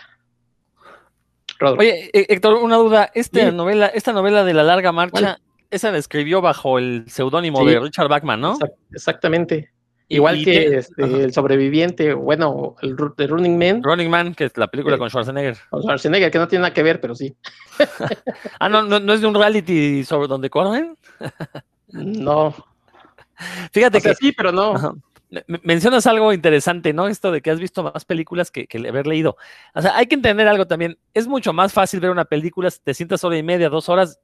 [1.58, 1.80] Rodolfo.
[1.80, 3.10] Oye, Héctor, una duda.
[3.14, 3.54] Esta, sí.
[3.54, 5.38] novela, esta novela de la larga marcha, ¿Cuál?
[5.72, 8.58] Esa la escribió bajo el seudónimo sí, de Richard Bachman, ¿no?
[8.92, 9.72] Exactamente.
[10.08, 13.82] Igual y, que este, el sobreviviente, bueno, el Running Man.
[13.82, 15.56] Running Man, que es la película eh, con Schwarzenegger.
[15.70, 17.34] Con Schwarzenegger, que no tiene nada que ver, pero sí.
[18.60, 20.98] ah, no, no, no es de un reality sobre donde corren.
[21.88, 22.54] no.
[23.72, 24.74] Fíjate o sea, que sí, pero no.
[24.74, 24.92] Ajá.
[25.62, 27.08] Mencionas algo interesante, ¿no?
[27.08, 29.36] Esto de que has visto más películas que, que, haber leído.
[29.74, 30.98] O sea, hay que entender algo también.
[31.14, 34.20] Es mucho más fácil ver una película, te sientas hora y media, dos horas,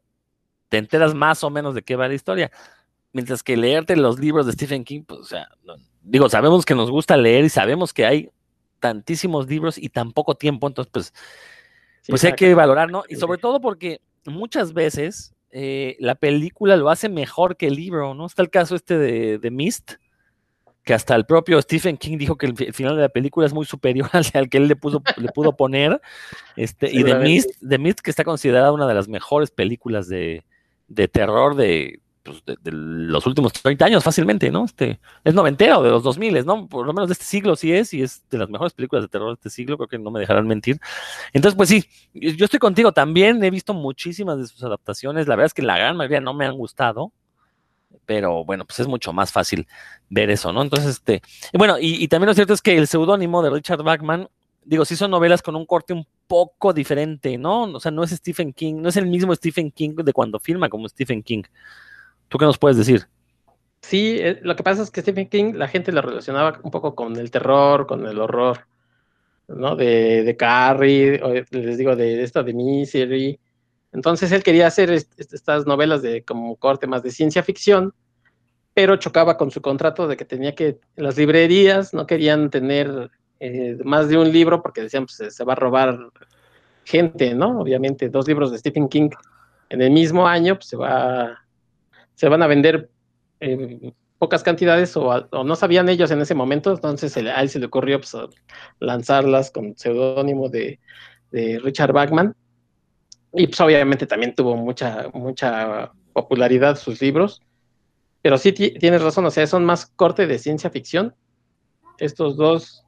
[0.69, 2.51] te enteras más o menos de qué va la historia.
[3.13, 6.75] mientras que leerte los libros de Stephen King, pues, o sea, no- digo, sabemos que
[6.75, 8.31] nos gusta leer y sabemos que hay
[8.81, 11.13] tantísimos libros y tan poco tiempo, entonces, pues,
[12.03, 13.03] Sí, pues hay que valorar, ¿no?
[13.09, 18.15] Y sobre todo porque muchas veces eh, la película lo hace mejor que el libro,
[18.15, 18.27] ¿no?
[18.27, 19.93] Está el caso este de, de Mist,
[20.85, 23.47] que hasta el propio Stephen King dijo que el, fi- el final de la película
[23.47, 26.01] es muy superior al, que él le puso, le pudo poner.
[26.57, 27.29] Este, y de Seguramente.
[27.31, 30.45] Mist, de Mist, que está considerada una de las mejores películas de,
[30.89, 34.65] de terror de, pues, los últimos 30 años, fácilmente, ¿no?
[34.65, 36.67] Este, es noventero de los 2000, ¿no?
[36.69, 39.09] Por lo menos de este siglo sí es, y es de las mejores películas de
[39.09, 40.81] terror de este siglo, creo que no me dejarán mentir.
[41.33, 45.47] Entonces, pues sí, yo estoy contigo, también he visto muchísimas de sus adaptaciones, la verdad
[45.47, 47.13] es que la gran mayoría no me han gustado,
[48.05, 49.67] pero bueno, pues es mucho más fácil
[50.09, 50.63] ver eso, ¿no?
[50.63, 51.23] Entonces, este,
[51.53, 54.29] bueno, y, y también lo cierto es que el seudónimo de Richard Bachman,
[54.69, 57.63] digo, sí son novelas con un corte un poco diferente, ¿no?
[57.63, 60.69] O sea, no es Stephen King, no es el mismo Stephen King de cuando filma
[60.69, 61.43] como Stephen King.
[62.29, 63.09] ¿Tú qué nos puedes decir?
[63.81, 66.95] Sí, eh, lo que pasa es que Stephen King la gente lo relacionaba un poco
[66.95, 68.67] con el terror, con el horror,
[69.49, 69.75] ¿no?
[69.75, 71.19] De, de Carrie,
[71.51, 73.41] les digo, de esta de Misery.
[73.93, 77.95] Entonces él quería hacer est- est- estas novelas de como corte más de ciencia ficción,
[78.75, 83.77] pero chocaba con su contrato de que tenía que, las librerías no querían tener eh,
[83.85, 85.99] más de un libro porque decían, pues se, va a robar
[86.85, 87.61] gente, ¿no?
[87.61, 89.11] Obviamente, dos libros de Stephen King
[89.71, 91.39] en el mismo año, pues se va,
[92.15, 92.91] se van a vender
[93.41, 97.49] eh, pocas cantidades o, no sabían ellos en ese momento, entonces se le- a él
[97.49, 98.17] se le ocurrió pues,
[98.81, 100.81] lanzarlas con seudónimo de,
[101.31, 102.35] de Richard Bachman.
[103.33, 107.43] Y pues obviamente también tuvo mucha, mucha popularidad sus libros.
[108.23, 111.15] Pero sí ti- tienes razón, o sea, son más corte de ciencia ficción.
[111.99, 112.85] Estos dos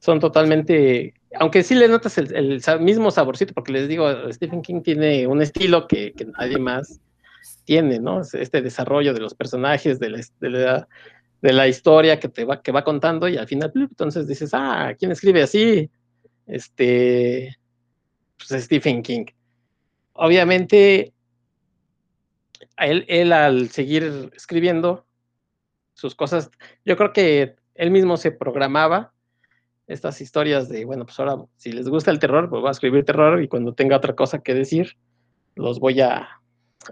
[0.00, 5.26] son totalmente, aunque sí le notas el, mismo saborcito, porque les digo, Stephen King tiene
[5.26, 7.00] un estilo que, nadie más
[7.64, 8.22] tiene, ¿no?
[8.22, 10.88] Este desarrollo de los personajes, de la,
[11.42, 14.94] de la, historia que te va, que va contando y al final, entonces dices, ah,
[14.98, 15.90] ¿quién escribe así?
[16.46, 17.58] Este,
[18.38, 19.26] pues Stephen King.
[20.14, 21.12] Obviamente,
[22.78, 25.04] él, él al seguir escribiendo
[25.92, 26.50] sus cosas,
[26.86, 29.12] yo creo que él mismo se programaba
[29.90, 33.04] estas historias de, bueno, pues ahora, si les gusta el terror, pues voy a escribir
[33.04, 34.96] terror y cuando tenga otra cosa que decir,
[35.56, 36.28] los voy a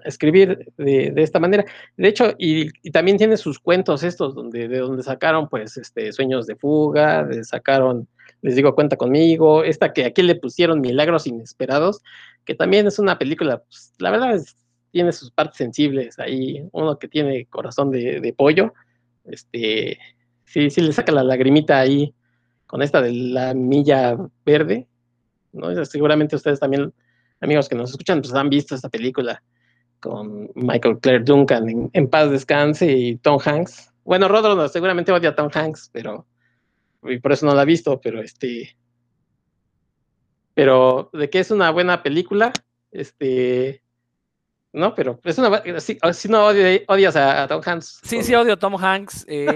[0.04, 1.64] escribir de, de esta manera.
[1.96, 6.46] De hecho, y, también tiene sus cuentos estos, donde, de donde sacaron, pues, este, Sueños
[6.46, 8.08] de Fuga, sacaron,
[8.42, 12.02] les digo, Cuenta conmigo, esta que aquí le pusieron Milagros Inesperados,
[12.44, 14.40] que también es una película, pues, la verdad
[14.90, 18.72] tiene sus partes sensibles, ahí uno que tiene corazón de, de pollo,
[19.24, 19.98] este,
[20.46, 22.14] sí, sí le saca la lagrimita ahí
[22.68, 24.86] con esta de la milla verde.
[25.84, 26.92] Seguramente ustedes también,
[27.40, 29.42] amigos que nos escuchan, pues han visto esta película
[30.00, 33.92] con Michael Claire Duncan en, paz descanse y Tom Hanks.
[34.04, 36.26] Bueno, Rodro seguramente odia a Tom Hanks, pero
[37.02, 38.76] y por eso no la ha visto, pero este
[40.54, 42.52] pero de que es una buena película,
[42.92, 43.82] este
[44.74, 48.00] no, pero es una si, si no odias, a, a, Tom Hanks.
[48.04, 49.24] Sí, sí odio a Tom Hanks.
[49.26, 49.46] Eh,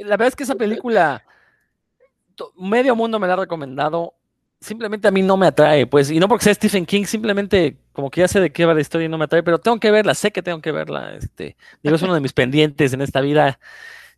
[0.00, 1.22] la verdad es que esa película
[2.56, 4.14] medio mundo me la ha recomendado.
[4.60, 8.10] Simplemente a mí no me atrae, pues, y no porque sea Stephen King, simplemente como
[8.10, 9.92] que ya sé de qué va la historia y no me atrae, pero tengo que
[9.92, 11.14] verla, sé que tengo que verla.
[11.14, 13.60] Este, digo, es uno de mis pendientes en esta vida.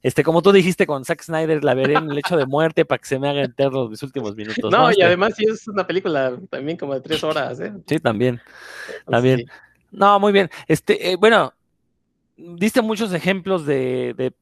[0.03, 2.99] Este, como tú dijiste con Zack Snyder, la veré en el hecho de muerte para
[2.99, 4.73] que se me haga eterno mis últimos minutos.
[4.73, 4.89] No, ¿no?
[4.89, 7.73] y Este, además sí es una película también como de tres horas, ¿eh?
[7.87, 8.41] Sí, también.
[9.07, 9.41] También.
[9.41, 9.47] Sí.
[9.91, 10.49] No, muy bien.
[10.67, 11.53] Este, eh, bueno,
[12.37, 14.33] diste muchos ejemplos de, de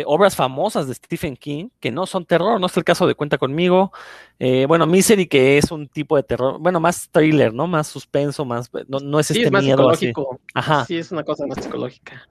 [0.00, 3.14] eh, obras famosas de Stephen King que no son terror, no es el caso de
[3.14, 3.92] Cuenta conmigo.
[4.38, 7.66] Eh, bueno, Misery, que es un tipo de terror, bueno, más thriller, ¿no?
[7.66, 8.70] Más suspenso, más.
[8.86, 10.40] No, no es sí, este es más miedo psicológico.
[10.54, 10.70] Así.
[10.70, 10.84] Ajá.
[10.84, 12.28] Sí, es una cosa más psicológica.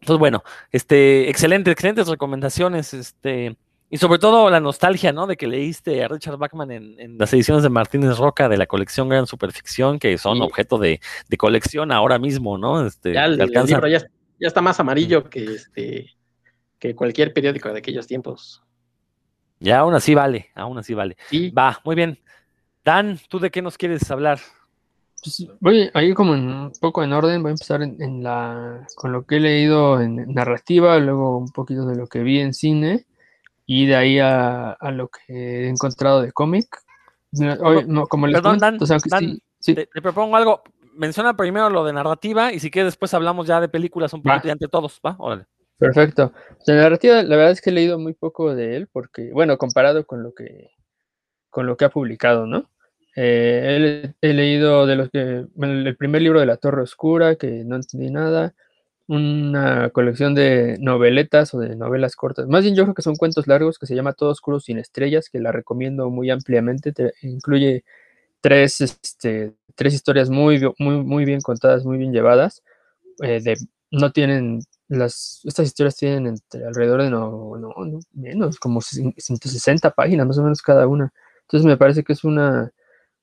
[0.00, 0.42] Entonces, bueno,
[0.72, 3.56] este, excelente, excelentes recomendaciones, este,
[3.88, 5.26] y sobre todo la nostalgia, ¿no?
[5.28, 8.66] De que leíste a Richard Bachman en, en las ediciones de Martínez Roca de la
[8.66, 10.42] colección Gran Superficción, que son Sí.
[10.42, 12.84] objeto de, de colección ahora mismo, ¿no?
[12.84, 14.00] Este, Ya el, libro ya,
[14.40, 16.06] ya está más amarillo que este
[16.82, 18.60] que cualquier periódico de aquellos tiempos.
[19.60, 21.16] Ya aún así vale, aún así vale.
[21.30, 22.18] Sí, Va, muy bien.
[22.84, 24.40] Dan, ¿tú de qué nos quieres hablar?
[25.22, 28.84] Pues voy ahí como en un poco en orden, voy a empezar en, en la,
[28.96, 32.52] con lo que he leído en narrativa, luego un poquito de lo que vi en
[32.52, 33.06] cine
[33.64, 36.66] y de ahí a, a lo que he encontrado de cómic.
[37.30, 39.86] No, hoy, no, como les Perdón, comento, Dan, o sea, que Dan, sí, sí, Te,
[39.86, 40.62] te propongo algo.
[40.94, 44.48] Menciona primero lo de narrativa y si quieres después hablamos ya de películas un poquito
[44.48, 45.14] y entre todos, ¿va?
[45.20, 45.46] Órale.
[45.78, 46.32] Perfecto.
[46.66, 50.06] De narrativa, la verdad es que he leído muy poco de él, porque, bueno, comparado
[50.06, 50.70] con lo que,
[51.50, 52.70] con lo que ha publicado, ¿no?
[53.16, 57.76] Eh, he, leído de los que, el primer libro de La Torre Oscura, que no
[57.76, 58.54] entendí nada,
[59.06, 62.48] una colección de noveletas o de novelas cortas.
[62.48, 65.28] Más bien yo creo que son cuentos largos que se llama Todo Oscuro sin Estrellas,
[65.30, 66.92] que la recomiendo muy ampliamente.
[66.92, 67.84] Te, incluye
[68.40, 72.62] tres, este, tres historias muy, muy, muy bien contadas, muy bien llevadas.
[73.22, 73.56] Eh, de,
[73.90, 74.60] no tienen,
[74.96, 80.38] las, estas historias tienen entre, alrededor de no, no, no, menos, como 160 páginas más
[80.38, 81.12] o menos cada una.
[81.42, 82.72] Entonces me parece que es una,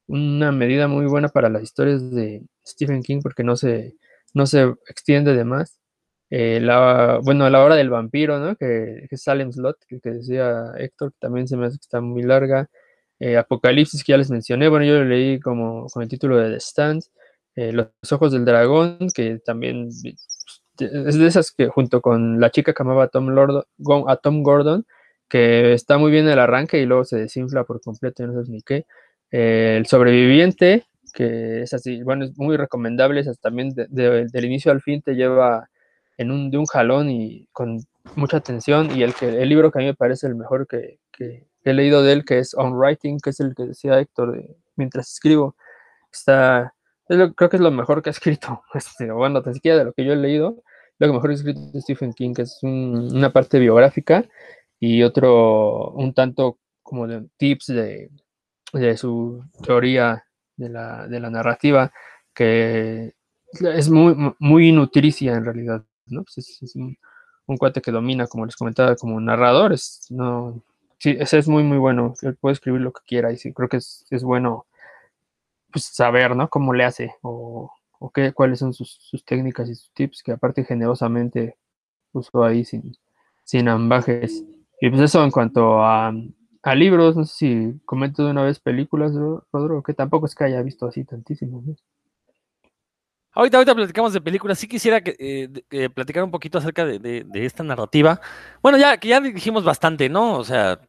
[0.08, 3.95] una medida muy buena para las historias de Stephen King porque no se,
[4.34, 5.79] no se extiende de más.
[6.32, 8.55] Eh, la, bueno, la hora del vampiro, ¿no?
[8.55, 12.23] Que, que Salem Slot, que, decía Héctor, que también se me hace que está muy
[12.23, 12.69] larga.
[13.19, 16.58] Eh, Apocalipsis, que ya les mencioné, bueno, yo leí como con el título de The
[16.58, 17.03] Stand.
[17.55, 19.89] Eh, Los Ojos del Dragón, que también
[20.85, 23.65] es de esas que junto con la chica que amaba a Tom, Lord,
[24.07, 24.85] a Tom Gordon,
[25.27, 28.61] que está muy bien el arranque y luego se desinfla por completo, no sé ni
[28.61, 28.85] qué.
[29.31, 35.01] el sobreviviente, que es así, bueno, es muy recomendable, es también del inicio al fin
[35.01, 35.69] te lleva
[36.17, 37.79] en un, de un jalón y con
[38.15, 38.95] mucha atención.
[38.95, 41.73] Y el, que, el libro que a mí me parece el mejor que, que, he
[41.73, 45.11] leído de él, que es On Writing, que es el que decía Héctor, de, mientras
[45.11, 45.55] escribo,
[46.11, 46.73] está,
[47.07, 50.03] creo que es lo mejor que ha escrito, este, bueno, ni siquiera de lo que
[50.03, 50.63] yo he leído,
[50.99, 54.25] lo que mejor escrito de Stephen King, que es un, una parte biográfica
[54.79, 58.09] y otro un tanto como de tips de,
[58.73, 60.25] de su teoría
[60.57, 61.91] de la, de la narrativa,
[62.33, 63.13] que
[63.53, 65.83] es muy, muy nutricia en realidad.
[66.07, 66.23] ¿no?
[66.23, 66.97] Pues es, un,
[67.57, 70.62] cuate que domina, como les comentaba, como narrador, es, no,
[70.99, 73.69] sí, ese es muy, muy bueno, él puede escribir lo que quiera y sí, creo
[73.69, 74.67] que es, es bueno
[75.71, 76.49] pues, saber, ¿no?
[76.49, 77.15] Cómo le hace
[77.99, 81.57] o qué, cuáles son sus, sus, técnicas y sus tips, que aparte generosamente
[82.12, 82.97] puso ahí sin,
[83.43, 84.43] sin ambajes.
[84.81, 86.13] Y pues eso en cuanto a,
[86.63, 89.13] a libros, no sé si comento de una vez películas,
[89.51, 91.62] Rodrigo, que tampoco es que haya visto así tantísimo.
[91.65, 91.75] ¿no?
[93.33, 94.57] Ahorita, ahorita platicamos de películas.
[94.59, 95.15] Sí quisiera que,
[95.69, 98.19] eh, platicar un poquito acerca de, esta narrativa.
[98.62, 100.38] Bueno, ya que ya dijimos bastante, ¿no?
[100.38, 100.79] O sea,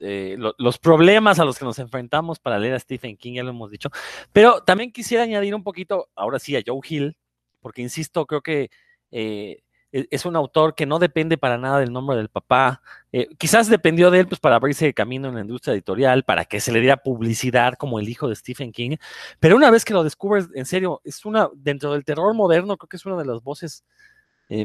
[0.00, 3.50] eh, los problemas a los que nos enfrentamos para leer a Stephen King, ya lo
[3.50, 3.90] hemos dicho.
[4.32, 7.16] Pero también quisiera añadir un poquito, ahora sí, a Joe Hill,
[7.60, 8.70] porque insisto, creo que
[9.10, 12.80] eh, e-, es un autor que no depende para nada del nombre del papá.
[13.12, 16.60] Eh, quizás dependió de él pues, para abrirse camino en la industria editorial, para que
[16.60, 18.96] se le diera publicidad como el hijo de Stephen King.
[19.38, 22.88] Pero una vez que lo descubres, en serio, es una, dentro del terror moderno, creo
[22.88, 23.84] que es una de las voces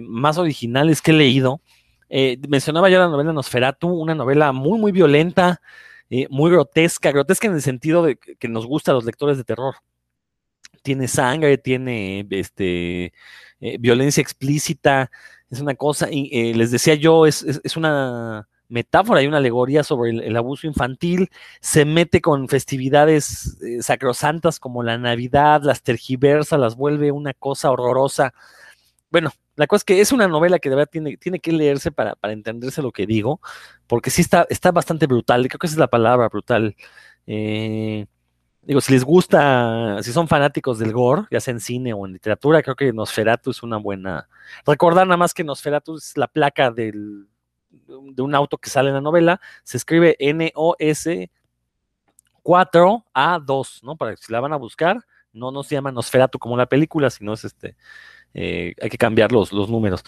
[0.02, 1.62] más originales que he leído.
[2.10, 5.62] Eh, mencionaba yo la novela Nosferatu, una novela muy, muy violenta,
[6.30, 9.76] muy grotesca, grotesca en el sentido de que nos gusta a los lectores de terror.
[10.84, 13.12] Tiene sangre, tiene este
[13.62, 15.10] eh, violencia explícita,
[15.50, 17.44] es una cosa, y eh, les decía yo, es,
[17.76, 21.30] una metáfora y una alegoría sobre el, abuso infantil,
[21.62, 27.72] se mete con festividades eh, sacrosantas como la Navidad, las tergiversa, las vuelve una cosa
[27.72, 28.34] horrorosa.
[29.10, 31.92] Bueno, la cosa es que es una novela que de verdad tiene, tiene que leerse
[31.92, 33.40] para, para, entenderse lo que digo,
[33.88, 36.76] porque sí está, está bastante brutal, creo que esa es la palabra, brutal.
[37.28, 38.06] Eh,
[38.62, 42.14] digo, si les gusta, si son fanáticos del gore, ya sea en cine o en
[42.14, 44.28] literatura, creo que Nosferatu es una buena.
[44.66, 47.28] Recordar nada más que Nosferatu es la placa del,
[47.70, 51.32] de un auto que sale en la novela, se escribe N-O-S
[52.44, 53.96] 4A2, ¿no?
[53.96, 57.10] Para que si la van a buscar, no, no se llama Nosferatu como la película,
[57.10, 57.76] sino es este,
[58.36, 60.04] eh, hay que cambiar los, los números.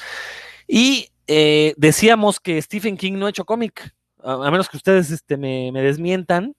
[0.68, 5.38] Y eh, decíamos que Stephen King no ha hecho cómic, a, menos que ustedes este,
[5.38, 6.54] me, me desmientan,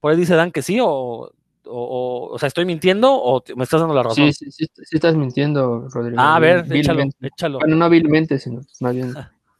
[0.00, 1.30] por ahí dice Dan que sí, o,
[1.66, 4.32] o, o sea, ¿estoy mintiendo o me estás dando la razón?
[4.32, 6.16] Sí, sí, sí, sí estás mintiendo, Rodrigo.
[6.18, 7.58] Ah, a ver, échalo, échalo.
[7.58, 9.12] Bueno, no hábilmente, sino más bien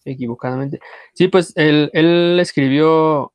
[0.07, 0.81] equivocadamente.
[1.13, 3.35] Sí, pues él, él escribió,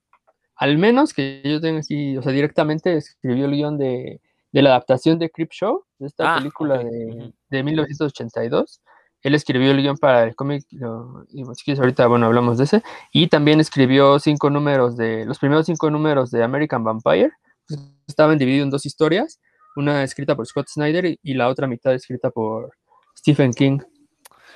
[0.55, 4.19] al menos que yo tengo aquí, o sea, directamente escribió el guion de,
[4.51, 8.81] de la adaptación de Creep Show, de esta ah, película de, de 1982
[9.23, 12.83] él escribió el guion para el cómic, y si quieres ahorita, bueno, hablamos de ese,
[13.11, 17.31] y también escribió cinco números de, los primeros cinco números de American Vampire,
[17.67, 19.39] pues, estaban divididos en dos historias,
[19.77, 22.71] una escrita por Scott Snyder y la otra mitad escrita por
[23.17, 23.79] Stephen King.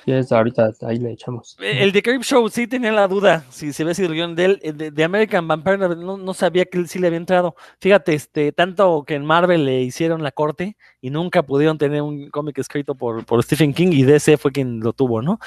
[0.08, 1.54] Y es ahorita ahí le echamos.
[1.60, 4.44] Eh, el de Creep Show sí tenía la duda si se había sido el de
[4.46, 4.60] él.
[4.74, 7.54] De, de American Vampire no, no, sabía que él sí le había entrado.
[7.78, 12.30] Fíjate, este, tanto que en Marvel le hicieron la corte y nunca pudieron tener un
[12.30, 15.40] cómic escrito por, por Stephen King y DC fue quien lo tuvo, ¿no?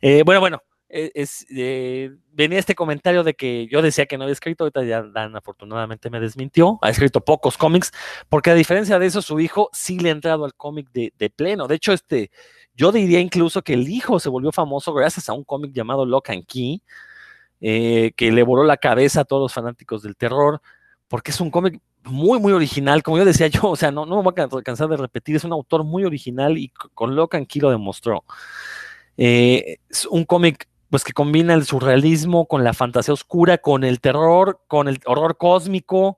[0.00, 4.64] Eh, bueno, bueno, eh, venía este comentario de que yo decía que no había escrito,
[4.64, 7.92] ahorita ya Dan afortunadamente me desmintió, ha escrito pocos cómics,
[8.28, 11.30] porque a diferencia de eso, su hijo sí le ha entrado al cómic de, de
[11.30, 11.68] pleno.
[11.68, 12.32] De hecho, este
[12.78, 16.30] yo diría incluso que el hijo se volvió famoso gracias a un cómic llamado Lock
[16.30, 16.80] and Key,
[17.60, 20.62] eh, que le voló la cabeza a todos los fanáticos del terror,
[21.08, 23.02] porque es un cómic muy, muy original.
[23.02, 25.42] Como yo decía yo, o sea, no, no me voy a cansar de repetir, es
[25.42, 28.24] un autor muy original y con Lock and Key lo demostró.
[29.16, 34.00] Eh, es un cómic pues que combina el surrealismo con la fantasía oscura, con el
[34.00, 36.16] terror, con el horror cósmico.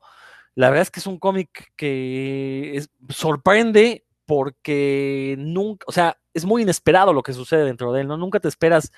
[0.55, 6.63] La verdad es que es un cómic que sorprende porque nunca, o sea, es muy
[6.63, 8.17] inesperado lo que sucede dentro de él, ¿no?
[8.17, 8.93] Nunca te esperas.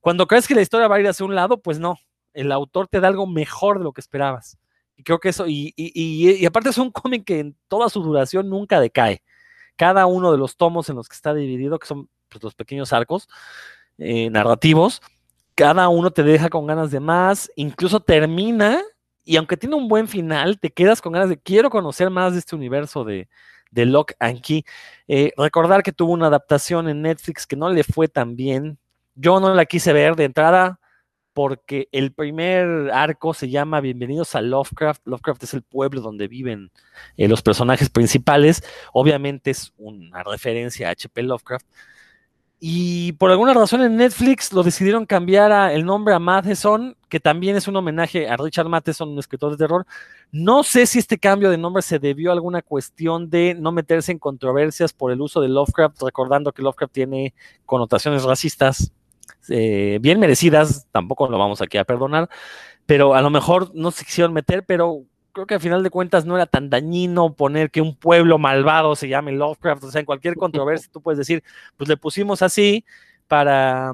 [0.00, 1.98] Cuando crees que la historia va a ir hacia un lado, pues no.
[2.32, 4.56] El autor te da algo mejor de lo que esperabas.
[4.96, 8.48] Y creo que eso, y, y aparte es un cómic que en toda su duración
[8.48, 9.22] nunca decae.
[9.76, 12.94] Cada uno de los tomos en los que está dividido, que son pues, los pequeños
[12.94, 13.28] arcos
[13.98, 15.02] eh, narrativos,
[15.54, 18.80] cada uno te deja con ganas de más, incluso termina,
[19.24, 22.38] y aunque tiene un buen final, te quedas con ganas de quiero conocer más de
[22.38, 23.28] este universo de,
[23.74, 24.64] de Lock and Key.
[25.08, 28.78] Eh, recordar que tuvo una adaptación en Netflix que no le fue tan bien.
[29.16, 30.80] Yo no la quise ver de entrada
[31.32, 35.02] porque el primer arco se llama Bienvenidos a Lovecraft.
[35.04, 36.70] Lovecraft es el pueblo donde viven
[37.16, 38.62] eh, los personajes principales.
[38.92, 41.24] Obviamente es una referencia a H.P.
[41.24, 41.66] Lovecraft.
[42.60, 47.56] Y por alguna razón en Netflix lo decidieron cambiar el nombre a Matheson, que también
[47.56, 49.86] es un homenaje a Richard Matheson, un escritor de terror.
[50.32, 54.12] No sé si este cambio de nombre se debió a alguna cuestión de no meterse
[54.12, 57.34] en controversias por el uso de Lovecraft, recordando que Lovecraft tiene
[57.66, 58.92] connotaciones racistas
[59.48, 62.30] eh, bien merecidas, tampoco lo vamos aquí a perdonar,
[62.86, 65.04] pero a lo mejor no se quisieron meter, pero
[65.34, 68.96] creo que al final de cuentas no era tan dañino poner que un pueblo malvado
[68.96, 71.42] se llame Lovecraft, o sea, en cualquier controversia tú puedes decir,
[71.76, 72.84] pues le pusimos así
[73.26, 73.92] para,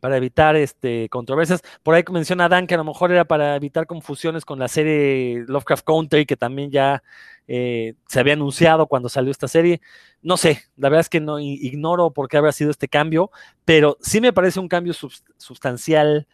[0.00, 1.62] para evitar este, controversias.
[1.82, 5.44] Por ahí menciona Dan que a lo mejor era para evitar confusiones con la serie
[5.46, 7.02] Lovecraft Country, que también ya
[7.46, 9.80] eh, se había anunciado cuando salió esta serie.
[10.22, 13.30] No sé, la verdad es que no ignoro por qué habrá sido este cambio,
[13.64, 14.94] pero sí me parece un cambio
[15.36, 16.26] sustancial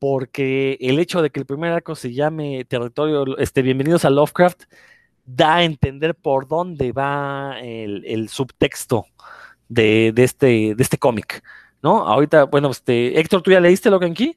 [0.00, 4.62] porque el hecho de que el primer arco se llame Territorio, este, Bienvenidos a Lovecraft,
[5.26, 9.04] da a entender por dónde va el, subtexto
[9.68, 11.44] de, este, de este cómic,
[11.82, 12.08] ¿no?
[12.08, 14.36] Ahorita, bueno, este, Héctor, ¿tú ya leíste lo que aquí?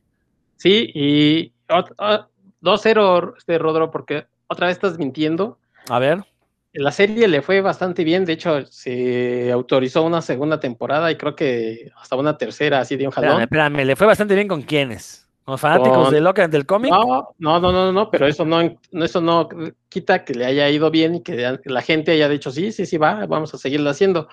[0.58, 5.60] Sí, y 2-0, este, Rodro, porque otra vez estás mintiendo.
[5.88, 6.26] A ver.
[6.74, 11.36] La serie le fue bastante bien, de hecho se autorizó una segunda temporada y creo
[11.38, 13.42] que hasta una tercera, así de un jalón.
[13.42, 15.23] Espérame, espérame, ¿le fue bastante bien con quiénes?
[15.46, 16.92] ¿Los fanáticos de del cómic?
[16.92, 18.62] No, no, no, no, no, pero eso no,
[18.94, 19.50] eso no
[19.90, 22.98] quita que le haya ido bien y que la gente haya dicho, sí, sí, sí,
[22.98, 24.30] va, vamos a seguirlo haciendo.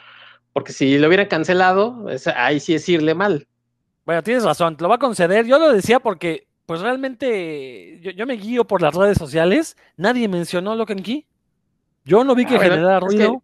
[0.52, 2.06] Porque si lo hubieran cancelado,
[2.36, 3.48] ahí sí es irle mal.
[4.04, 5.46] Bueno, tienes razón, te lo va a conceder.
[5.46, 9.76] Yo lo decía porque, pues realmente, yo, me guío por las redes sociales.
[9.96, 11.26] Nadie mencionó Locan Key.
[12.04, 13.42] Yo no vi que ah, generara ruido.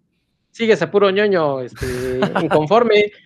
[0.50, 3.12] sigue ese puro ñoño, este, inconforme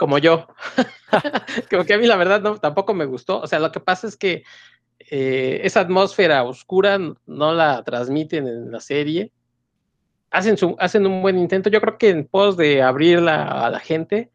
[0.00, 0.46] como yo.
[1.70, 3.38] como que a mí la verdad no, tampoco me gustó.
[3.40, 4.44] O sea, lo que pasa es que
[4.98, 9.30] eh, esa atmósfera oscura no la transmiten en la serie.
[10.30, 11.68] Hacen, su, hacen un buen intento.
[11.68, 14.30] Yo creo que en pos de abrirla a la gente,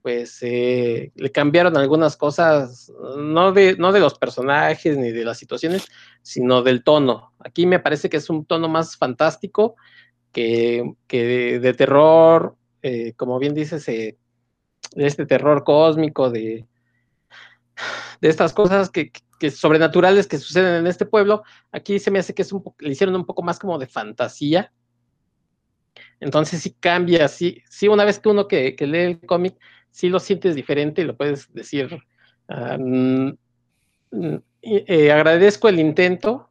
[0.00, 5.36] pues eh, le cambiaron algunas cosas, no de, no de los personajes ni de las
[5.36, 5.86] situaciones,
[6.22, 7.34] sino del tono.
[7.40, 9.76] Aquí me parece que es un tono más fantástico
[10.32, 14.16] que, de, terror, eh, como bien dices, eh,
[14.94, 16.66] de este terror cósmico, de,
[18.20, 19.12] de estas cosas que,
[19.50, 23.14] sobrenaturales que suceden en este pueblo, aquí se me hace que es un le hicieron
[23.14, 24.72] un poco más como de fantasía.
[26.20, 29.56] Entonces sí cambia, sí, sí una vez que uno que, lee el cómic,
[29.90, 31.98] sí lo sientes diferente y lo puedes decir.
[32.48, 33.36] Ah, mm,
[34.12, 36.48] mm, eh, agradezco el intento,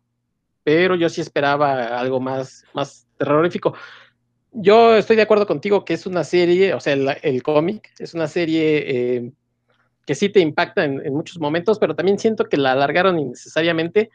[0.64, 3.74] pero yo sí esperaba algo más, más terrorífico
[4.54, 8.28] yo estoy de acuerdo contigo que es una serie, o sea, el, cómic es una
[8.28, 8.84] serie
[9.18, 9.32] eh,
[10.06, 14.12] que sí te impacta en, muchos momentos, pero también siento que la alargaron innecesariamente.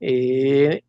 [0.00, 0.82] Eh,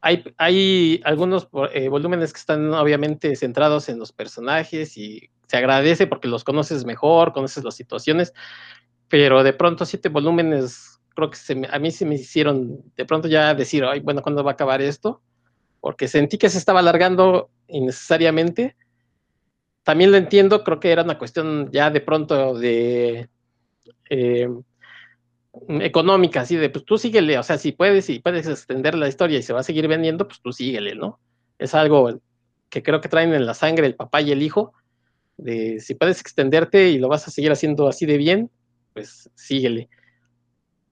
[0.00, 6.28] hay, algunos eh, volúmenes que están obviamente centrados en los personajes y se agradece porque
[6.28, 8.32] los conoces mejor, conoces las situaciones,
[9.08, 13.54] pero de pronto siete volúmenes creo que a mí se me hicieron de pronto ya
[13.54, 15.22] decir, ay, bueno, ¿cuándo va a acabar esto?
[15.86, 18.74] Porque sentí que se estaba alargando innecesariamente.
[19.84, 23.28] También lo entiendo, creo que era una cuestión ya de pronto de
[24.10, 24.48] eh,
[25.68, 29.38] económica, así de, pues tú síguele, o sea, si puedes y puedes extender la historia
[29.38, 31.20] y se va a seguir vendiendo, pues tú síguele, ¿no?
[31.56, 32.20] Es algo
[32.68, 34.72] que creo que traen en la sangre el papá y el hijo,
[35.36, 38.50] de si puedes extenderte y lo vas a seguir haciendo así de bien,
[38.92, 39.88] pues síguele.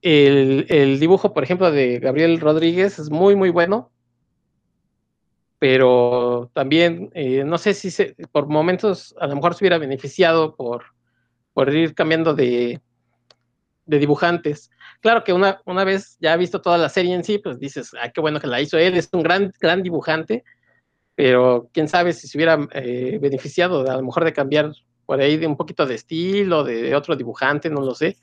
[0.01, 3.91] El, el dibujo, por ejemplo, de Gabriel Rodríguez es muy, muy bueno
[5.59, 7.89] pero también eh, no sé si
[8.31, 10.83] por momentos a lo mejor se hubiera beneficiado por,
[11.53, 12.81] por ir cambiando de,
[13.85, 14.69] de dibujantes.
[15.01, 18.09] Claro que una, una vez ya visto toda la serie en sí, pues dices, ah,
[18.09, 20.43] qué bueno que la hizo él, es un gran, gran dibujante,
[21.15, 24.71] pero quién sabe si se hubiera eh, beneficiado a lo mejor de cambiar
[25.05, 28.17] por ahí de un poquito de estilo, de otro dibujante, no lo sé.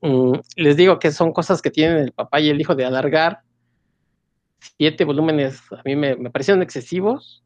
[0.00, 3.40] Mm, les digo que son cosas que tienen el papá y el hijo de alargar.
[4.60, 7.44] Siete volúmenes a mí me, me parecieron excesivos.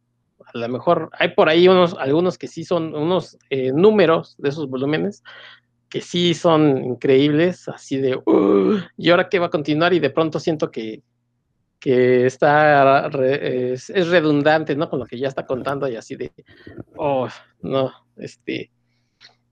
[0.55, 4.49] A lo mejor hay por ahí unos, algunos que sí son unos eh, números de
[4.49, 5.23] esos volúmenes
[5.93, 9.93] que sí son increíbles, así de, "Uh, ¿y ahora qué va a continuar?
[9.93, 11.03] Y de pronto siento que,
[11.79, 14.89] que está, es, redundante, ¿no?
[14.89, 16.33] Con lo que ya está contando y así de,
[16.97, 17.29] oh,
[17.61, 18.71] no, este,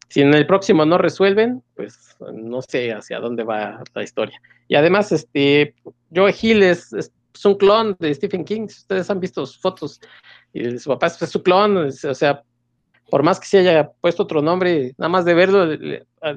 [0.09, 4.41] si en el próximo no resuelven, pues no sé hacia dónde va la historia.
[4.67, 5.75] Y además, este,
[6.15, 6.63] Joe Hill
[7.35, 10.01] es un clon de Stephen King, si ustedes han visto sus fotos,
[10.53, 12.43] y su papá es su clon, o sea,
[13.11, 16.35] por más que se haya puesto otro nombre, nada más de verlo, le- le- a-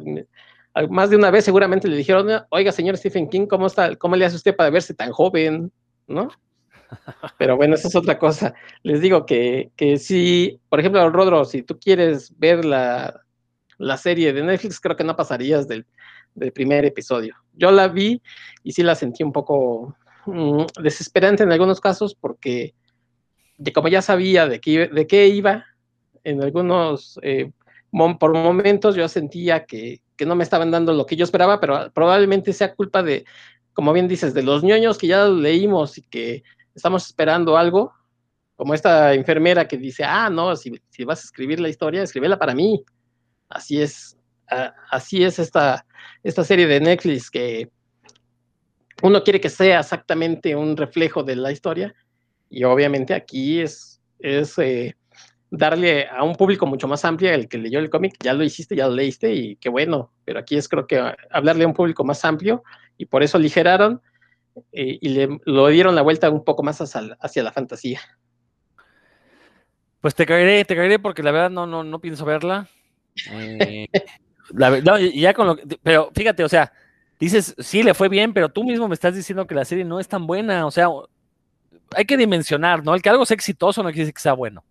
[0.79, 4.15] a- más de una vez seguramente le dijeron, oiga, señor Stephen King, ¿cómo está, cómo
[4.15, 5.71] le hace usted para verse tan joven?
[6.07, 6.29] ¿No?
[7.37, 8.53] Pero bueno, esa es otra cosa.
[8.83, 13.21] Les digo que, que si, por ejemplo, Rodro, si tú quieres ver la,
[13.77, 15.85] la serie de Netflix, creo que no pasarías del,
[16.35, 17.35] del primer episodio.
[17.53, 18.21] Yo la vi
[18.63, 22.73] y sí la sentí un poco mm, desesperante en algunos casos porque
[23.57, 25.65] de como ya sabía de qué, de qué iba,
[26.23, 27.51] en algunos, eh,
[28.19, 31.91] por momentos yo sentía que, que no me estaban dando lo que yo esperaba, pero
[31.93, 33.25] probablemente sea culpa de,
[33.73, 36.43] como bien dices, de los ñoños que ya leímos y que
[36.75, 37.93] estamos esperando algo,
[38.55, 42.37] como esta enfermera que dice, ah, no, si, si vas a escribir la historia, escríbela
[42.37, 42.83] para mí.
[43.49, 44.17] Así es,
[44.89, 45.85] así es esta,
[46.23, 47.69] esta serie de Netflix que
[49.03, 51.93] uno quiere que sea exactamente un reflejo de la historia
[52.49, 54.95] y obviamente aquí es, es eh,
[55.51, 58.77] darle a un público mucho más amplio el que leyó el cómic, ya lo hiciste,
[58.77, 62.05] ya lo leíste y qué bueno, pero aquí es creo que hablarle a un público
[62.05, 62.63] más amplio
[62.97, 64.01] y por eso aligeraron
[64.71, 67.99] eh, y le, lo dieron la vuelta un poco más hacia, la fantasía.
[69.99, 72.69] Pues te caeré, te caeré porque la verdad no, no, no pienso verla.
[73.31, 73.87] Eh,
[74.53, 76.71] la no, ya con lo pero fíjate, o sea,
[77.23, 79.99] dices, sí, le fue bien, pero tú mismo me estás diciendo que la serie no
[79.99, 80.87] es tan buena, o sea,
[81.95, 82.95] hay que dimensionar, ¿no?
[82.95, 84.63] El que algo sea exitoso no quiere decir que sea bueno.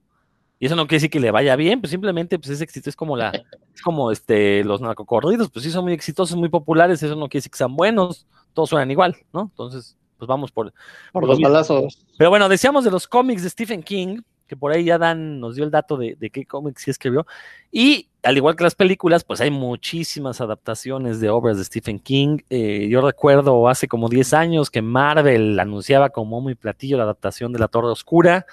[0.59, 2.95] Y eso no quiere decir que le vaya bien, pues simplemente pues es éxito, es
[2.95, 3.31] como la,
[3.75, 7.39] es como este, los narcocorridos, pues sí son muy exitosos, muy populares, eso no quiere
[7.39, 9.43] decir que sean buenos, todos suenan igual, ¿no?
[9.43, 10.73] Entonces, pues vamos por,
[11.13, 12.07] Por lo los balazos.
[12.17, 15.57] Pero bueno, decíamos de los cómics de Stephen King, que por ahí ya Dan nos
[15.57, 17.27] dio el dato de, de qué cómics sí escribió.
[17.73, 22.39] Y al igual que las películas, pues hay muchísimas adaptaciones de obras de Stephen King.
[22.51, 27.53] Eh, yo recuerdo hace como 10 años que Marvel anunciaba como muy platillo la adaptación
[27.53, 28.47] de La Torre Oscura.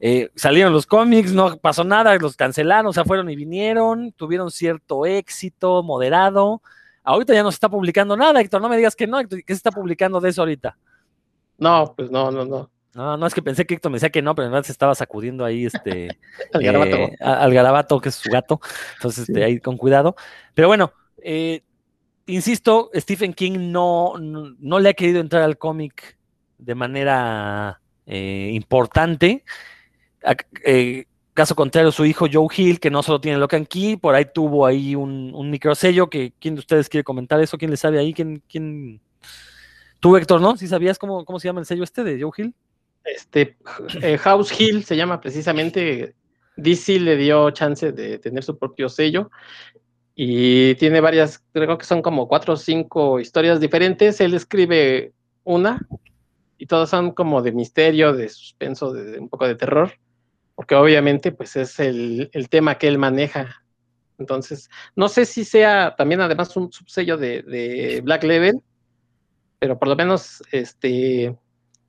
[0.00, 4.50] Eh, salieron los cómics, no pasó nada, los cancelaron, o sea, fueron y vinieron, tuvieron
[4.50, 6.62] cierto éxito moderado.
[7.04, 9.52] Ahorita ya no se está publicando nada, Héctor, no me digas que no, Héctor, ¿qué
[9.52, 10.76] se está publicando de eso ahorita?
[11.58, 12.70] No, pues no, no, no.
[12.94, 14.72] No, no, es que pensé que Héctor me decía que no, pero en verdad se
[14.72, 16.18] estaba sacudiendo ahí este
[16.52, 16.96] garabato.
[16.96, 18.60] eh, al garabato, que es su gato.
[18.96, 19.32] Entonces, Sí.
[19.32, 20.14] este, ahí con cuidado.
[20.54, 21.62] Pero bueno, eh,
[22.26, 26.18] insisto, Stephen King no, no, no le ha querido entrar al cómic
[26.58, 29.42] de manera eh, importante.
[31.34, 34.66] Caso contrario, su hijo Joe Hill, que no solo tiene Locan Key, por ahí tuvo
[34.66, 37.56] ahí un, un microsello, que ¿quién de ustedes quiere comentar eso?
[37.56, 38.12] ¿Quién le sabe ahí?
[38.12, 39.00] ¿Quién, quién?
[39.98, 40.58] Tú, Héctor, ¿no?
[40.58, 42.54] ¿Sí sabías cómo, cómo se llama el sello este de Joe Hill?
[43.04, 43.56] Este,
[44.00, 46.14] eh, House Hill se llama precisamente.
[46.56, 49.30] DC le dio chance de tener su propio sello
[50.14, 54.20] y tiene varias, creo que son como cuatro o cinco historias diferentes.
[54.20, 55.12] Él escribe
[55.44, 55.80] una
[56.58, 59.92] y todas son como de misterio, de suspenso, de, un poco de terror,
[60.54, 63.64] porque obviamente pues es el, el tema que él maneja.
[64.18, 68.60] Entonces, no sé si sea también además un subsello de, de Black Level,
[69.58, 71.36] pero por lo menos este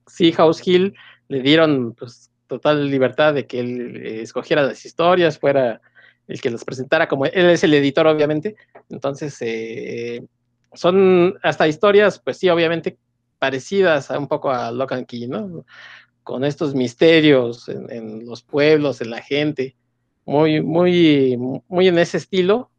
[0.07, 0.95] sí, House Hill
[1.27, 5.81] le dieron pues, total libertad de que él eh, escogiera las historias, fuera
[6.27, 8.55] el que las presentara, como él es el editor, obviamente.
[8.89, 10.23] Entonces, eh,
[10.73, 12.97] son hasta historias, pues sí, obviamente
[13.39, 15.65] parecidas a un poco a Lock and Key, ¿no?
[16.23, 19.75] Con estos misterios en, en los pueblos, en la gente,
[20.25, 21.37] muy, muy,
[21.67, 22.71] muy en ese estilo.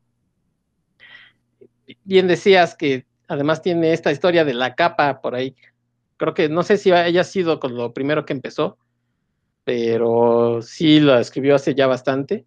[2.04, 5.54] Bien decías que además tiene esta historia de la capa por ahí
[6.24, 8.78] creo que no sé si haya sido con lo primero que empezó,
[9.64, 12.46] pero sí lo escribió hace ya bastante.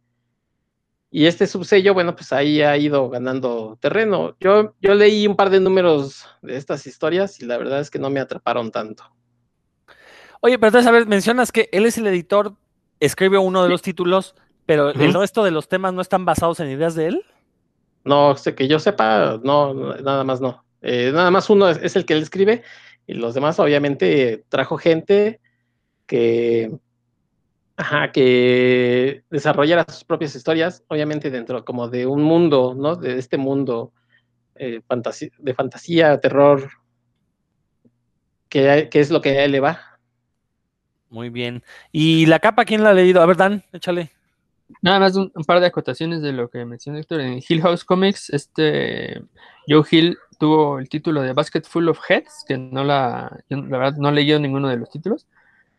[1.09, 4.35] Y este subsello, bueno, pues ahí ha ido ganando terreno.
[4.39, 7.99] Yo, yo leí un par de números de estas historias y la verdad es que
[7.99, 9.03] no me atraparon tanto.
[10.41, 12.55] Oye, pero entonces, a ver, mencionas que él es el editor,
[12.99, 16.69] escribe uno de los títulos, pero el resto de los temas no están basados en
[16.69, 17.25] ideas de él.
[18.03, 20.65] No, sé que yo sepa, no, no, nada más no.
[20.81, 22.63] Eh, nada más uno es, es el que él escribe
[23.07, 25.39] y los demás obviamente trajo gente
[26.05, 26.71] que,
[27.79, 32.95] Ajá, que desarrollara sus propias historias, obviamente dentro como de un mundo, ¿no?
[32.95, 33.93] De este mundo
[34.55, 34.81] eh,
[35.37, 36.71] de fantasía, terror,
[38.49, 39.99] que, es lo que a él le va.
[41.11, 41.63] Muy bien.
[41.91, 43.21] ¿Y la capa quién la ha leído?
[43.21, 44.11] A ver, Dan, échale.
[44.81, 47.21] Nada más un, par de acotaciones de lo que mencionó Héctor.
[47.21, 49.21] En Hill House Comics, este
[49.67, 53.97] Joe Hill tuvo el título de Basket Full of Heads, que no la, la verdad
[53.97, 55.27] no leí ninguno de los títulos.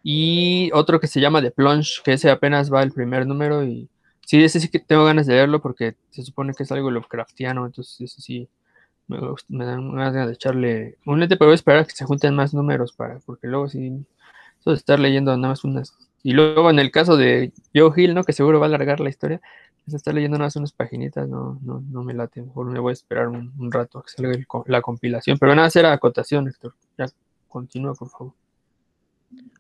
[0.03, 3.65] Y otro que se llama The Plunge, que ese apenas va el primer número.
[3.65, 3.89] Y
[4.27, 7.67] sí, ese sí que tengo ganas de leerlo porque se supone que es algo Lovecraftiano,
[7.67, 8.49] entonces ese sí
[9.09, 12.05] me, me dan ganas de echarle un lente, pero voy a esperar a que se
[12.05, 14.07] junten más números para, porque luego sí,
[14.61, 15.97] eso de estar leyendo nada más unas.
[16.23, 18.25] Y luego en el caso de Joe Hill, ¿no?
[18.25, 19.41] Que seguro va a alargar la historia,
[19.87, 22.91] es estar leyendo nada más unas paginitas, no, no, no me late, mejor me voy
[22.91, 25.39] a esperar un, rato a que salga la compilación.
[25.39, 26.75] Pero nada, hacer acotación, Héctor.
[26.97, 27.07] Ya,
[27.49, 28.35] continúa, por favor.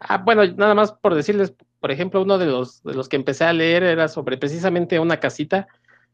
[0.01, 3.45] Ah, bueno, nada más por decirles, por ejemplo, uno de los, de los que empecé
[3.45, 5.69] a leer era sobre precisamente una casita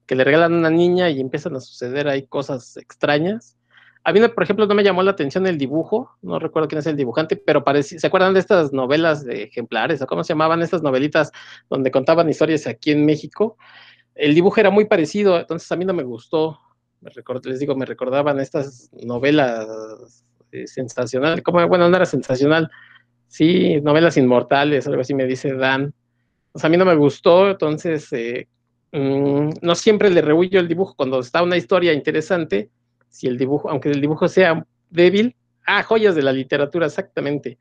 [0.07, 3.57] que le regalan a una niña y empiezan a suceder ahí cosas extrañas.
[4.05, 6.87] A mí, por ejemplo, no me llamó la atención el dibujo, no recuerdo quién es
[6.87, 10.83] el dibujante, pero ¿se acuerdan de estas novelas de ejemplares o cómo se llamaban estas
[10.83, 11.33] novelitas
[11.71, 13.57] donde contaban historias aquí en México?
[14.15, 16.61] El dibujo era muy parecido, entonces a mí no me gustó.
[17.01, 17.11] Me
[17.45, 22.71] les digo, me recordaban estas novelas eh, sensacionales, como, bueno, no era sensacional,
[23.27, 25.95] sí, novelas inmortales, algo así me dice Dan.
[26.63, 28.49] A mí no me gustó, entonces eh,
[28.97, 32.71] Mm, no siempre le rehuyo el dibujo cuando está una historia interesante,
[33.15, 35.37] si el dibujo, aunque el dibujo sea débil,
[35.67, 37.59] ah, joyas de la literatura, exactamente,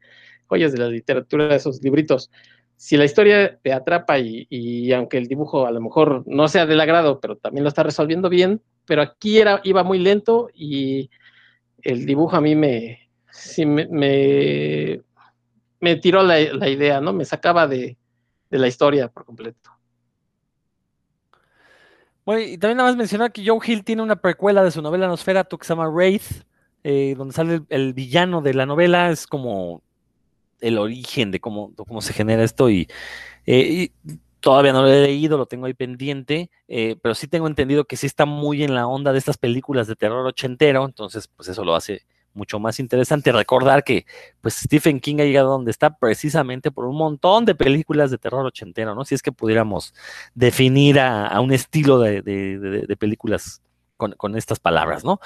[0.47, 2.31] joyas de la literatura, esos libritos.
[2.75, 6.81] Si la historia te atrapa y, aunque el dibujo a lo mejor no sea del
[6.81, 11.11] agrado, pero también lo está resolviendo bien, pero aquí era, iba muy lento y
[11.83, 13.09] el dibujo a mí me,
[13.55, 15.01] me,
[15.79, 17.13] me, tiró la, idea, ¿no?
[17.13, 17.95] Me sacaba de
[18.49, 19.72] la historia por completo.
[22.25, 25.07] Bueno, y también nada más mencionar que Joe Hill tiene una precuela de su novela
[25.07, 26.45] Nosferatu que se llama Wraith,
[26.83, 29.81] eh, donde sale el, villano de la novela, es como
[30.61, 32.87] el origen de cómo, cómo se genera esto y,
[33.45, 33.89] eh,
[34.39, 37.97] todavía no lo he leído, lo tengo ahí pendiente, eh, pero sí tengo entendido que
[37.97, 41.63] sí está muy en la onda de estas películas de terror ochentero, entonces pues eso
[41.63, 44.05] lo hace mucho más interesante recordar que
[44.41, 48.45] pues Stephen King ha llegado donde está precisamente por un montón de películas de terror
[48.45, 49.05] ochentero, ¿no?
[49.05, 49.93] Si es que pudiéramos
[50.33, 53.61] definir a, un estilo de, películas
[53.97, 55.19] con, estas palabras, ¿no?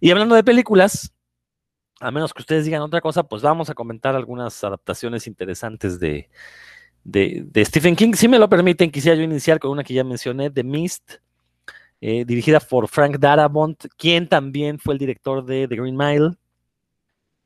[0.00, 1.12] Y hablando de películas,
[2.00, 6.30] a menos que ustedes digan otra cosa, pues vamos a comentar algunas adaptaciones interesantes de,
[7.04, 8.14] de, Stephen King.
[8.14, 11.14] Si me lo permiten, quisiera yo iniciar con una que ya mencioné, The Mist,
[12.00, 16.32] eh, dirigida por Frank Darabont, quien también fue el director de The Green Mile,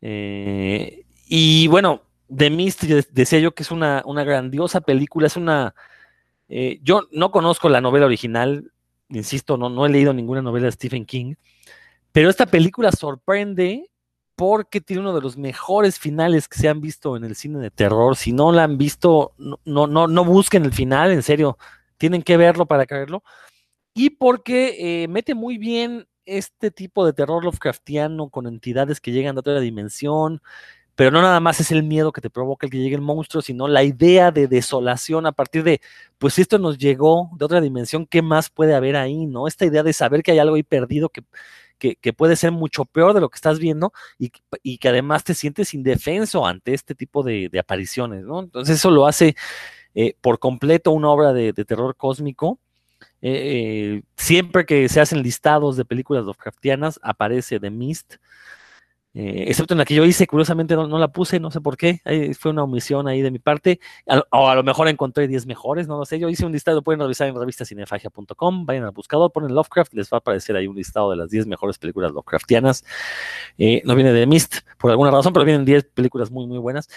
[0.08, 2.02] eh, y bueno,
[2.32, 5.74] The Mist, decía yo que es una, grandiosa película, es una...
[6.48, 8.70] Eh, yo no conozco la novela original,
[9.08, 11.34] insisto, no, no he leído ninguna novela de Stephen King,
[12.12, 13.90] pero esta película sorprende
[14.36, 17.72] porque tiene uno de los mejores finales que se han visto en el cine de
[17.72, 18.14] terror.
[18.14, 21.58] Si no la han visto, no, no, no busquen el final, en serio,
[21.98, 23.24] tienen que verlo para creerlo.
[23.92, 29.36] Y porque eh, mete muy bien este tipo de terror Lovecraftiano con entidades que llegan
[29.36, 30.42] de otra dimensión,
[30.96, 33.42] pero no nada más es el miedo que te provoca el que llegue el monstruo,
[33.42, 35.80] sino la idea de desolación a partir de,
[36.18, 39.26] pues si esto nos llegó de otra dimensión, ¿qué más puede haber ahí?
[39.26, 39.46] ¿No?
[39.46, 41.22] Esta idea de saber que hay algo ahí perdido que,
[41.78, 45.34] que, puede ser mucho peor de lo que estás viendo y, y, que además te
[45.34, 48.40] sientes indefenso ante este tipo de, apariciones, ¿no?
[48.40, 49.36] Entonces eso lo hace
[49.94, 52.58] eh, por completo una obra de terror cósmico
[53.22, 58.16] eh, siempre que se hacen listados de películas Lovecraftianas, aparece The Mist.
[59.18, 62.02] Eh, excepto en la que yo hice, curiosamente no, la puse, no sé por qué,
[62.38, 63.80] fue una omisión ahí de mi parte,
[64.30, 67.00] o a lo mejor encontré 10 mejores, no lo sé, yo hice un listado, pueden
[67.00, 71.10] revisar en revistacinefagia.com, vayan al buscador, ponen Lovecraft, les va a aparecer ahí un listado
[71.10, 72.84] de las 10 mejores películas Lovecraftianas,
[73.56, 76.90] eh, no viene de Mist por alguna razón, pero vienen 10 películas muy, muy buenas.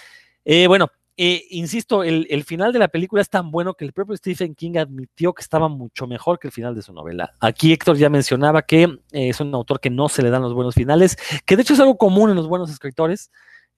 [0.67, 0.91] bueno,
[1.21, 4.77] eh, insisto, el, final de la película es tan bueno que el propio Stephen King
[4.77, 7.33] admitió que estaba mucho mejor que el final de su novela.
[7.41, 10.53] Aquí Héctor ya mencionaba que eh, es un autor que no se le dan los
[10.53, 13.31] buenos finales, que de hecho es algo común en los buenos escritores.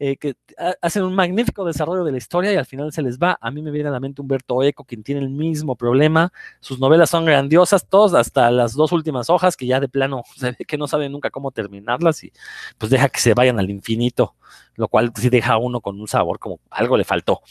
[0.04, 0.34] Eh, que
[0.82, 3.38] hacen un magnífico desarrollo de la historia y al final se les va.
[3.40, 6.34] A mí me viene a la mente Humberto Eco, quien tiene el mismo problema.
[6.60, 10.54] Sus novelas son grandiosas, todas hasta las dos últimas hojas, que ya de plano se
[10.54, 12.34] ve que no saben nunca cómo terminarlas y
[12.80, 14.34] pues deja que se vayan al infinito,
[14.74, 17.42] lo cual sí deja a uno con un sabor como algo le faltó.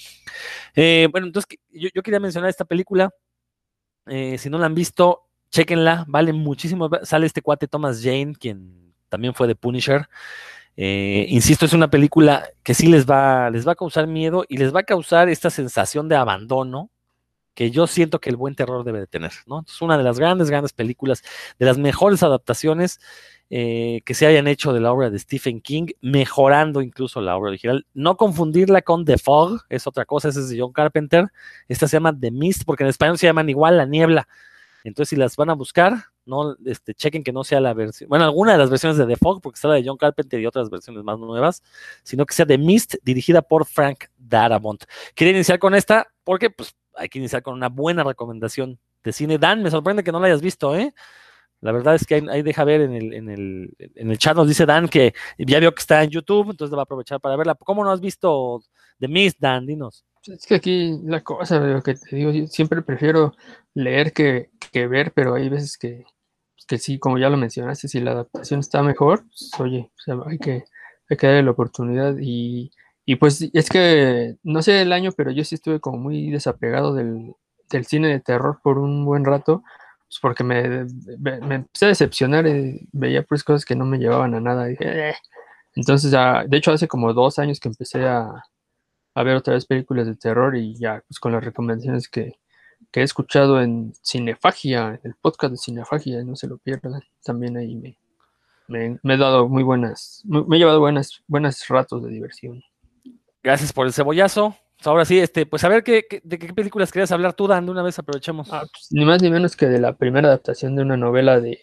[0.75, 3.15] Eh, bueno, entonces yo, quería mencionar esta película.
[4.07, 6.91] Eh, si no la han visto, chequenla, vale muchísimo.
[7.05, 10.09] Sale este cuate Thomas Jane, quien también fue de Punisher.
[10.77, 14.57] Eh, insisto, es una película que sí les va, les va a causar miedo y
[14.57, 16.91] les va a causar esta sensación de abandono
[17.55, 19.65] que yo siento que el buen terror debe de tener, ¿no?
[19.67, 21.23] Es una de las grandes, grandes películas,
[21.59, 23.01] de las mejores adaptaciones
[23.51, 27.51] eh, que se hayan hecho de la obra de Stephen King, mejorando incluso la obra
[27.51, 27.85] original.
[27.93, 31.27] No confundirla con The Fog, es otra cosa, es de John Carpenter.
[31.69, 34.29] Esta se llama The Mist, porque en español se llaman igual La Niebla.
[34.85, 38.25] Entonces, si las van a buscar, no este, chequen que no sea la versión, bueno,
[38.25, 40.71] alguna de las versiones de The Fog, porque está la de John Carpenter y otras
[40.71, 41.63] versiones más nuevas,
[42.03, 44.85] sino que sea The Mist, dirigida por Frank Darabont.
[45.15, 49.39] Quiero iniciar con esta, porque pues hay que iniciar con una buena recomendación de cine.
[49.39, 50.95] Dan, me sorprende que no la hayas visto, ¿eh?
[51.61, 54.49] La verdad es que ahí, deja ver en el, en, el, en el chat, nos
[54.49, 57.55] dice Dan que ya vio que está en YouTube, entonces va a aprovechar para verla.
[57.55, 58.63] ¿Cómo no has visto
[58.99, 59.67] The Mist, Dan?
[59.67, 60.05] Dinos.
[60.27, 63.35] Es que aquí la cosa, lo que te digo, siempre prefiero
[63.75, 66.05] leer que, que ver, pero hay veces que,
[66.69, 69.91] que sí, como ya lo mencionaste, si la adaptación está mejor, pues, oye,
[70.27, 70.65] hay, que,
[71.09, 72.17] hay que darle la oportunidad.
[72.21, 72.71] Y,
[73.07, 76.95] y, pues es que, no sé el año, pero yo sí estuve como muy desapegado
[76.95, 77.35] del,
[77.71, 79.63] del cine de terror por un buen rato,
[80.07, 80.87] pues porque me,
[81.19, 84.69] me, empecé a decepcionar, y veía pues cosas que no me llevaban a nada.
[84.69, 85.15] Eh".
[85.75, 88.45] Entonces, de hecho, hace como dos años que empecé a,
[89.15, 92.39] a ver otra vez películas de terror y ya, pues con las recomendaciones que,
[92.91, 97.01] que he escuchado en Cinefagia, en el podcast de Cinefagia, no se lo pierdan.
[97.25, 97.99] También ahí me,
[98.69, 102.63] me, he dado muy buenas, me he llevado buenas, buenos ratos de diversión.
[103.43, 104.57] Gracias por el cebollazo.
[104.77, 107.67] Pues ahora sí, este, pues a ver qué, de qué películas querías hablar tú, Dan,
[107.67, 108.49] de una vez aprovechemos.
[108.51, 111.61] Ah, pues, ni más ni menos que de la primera adaptación de una novela de,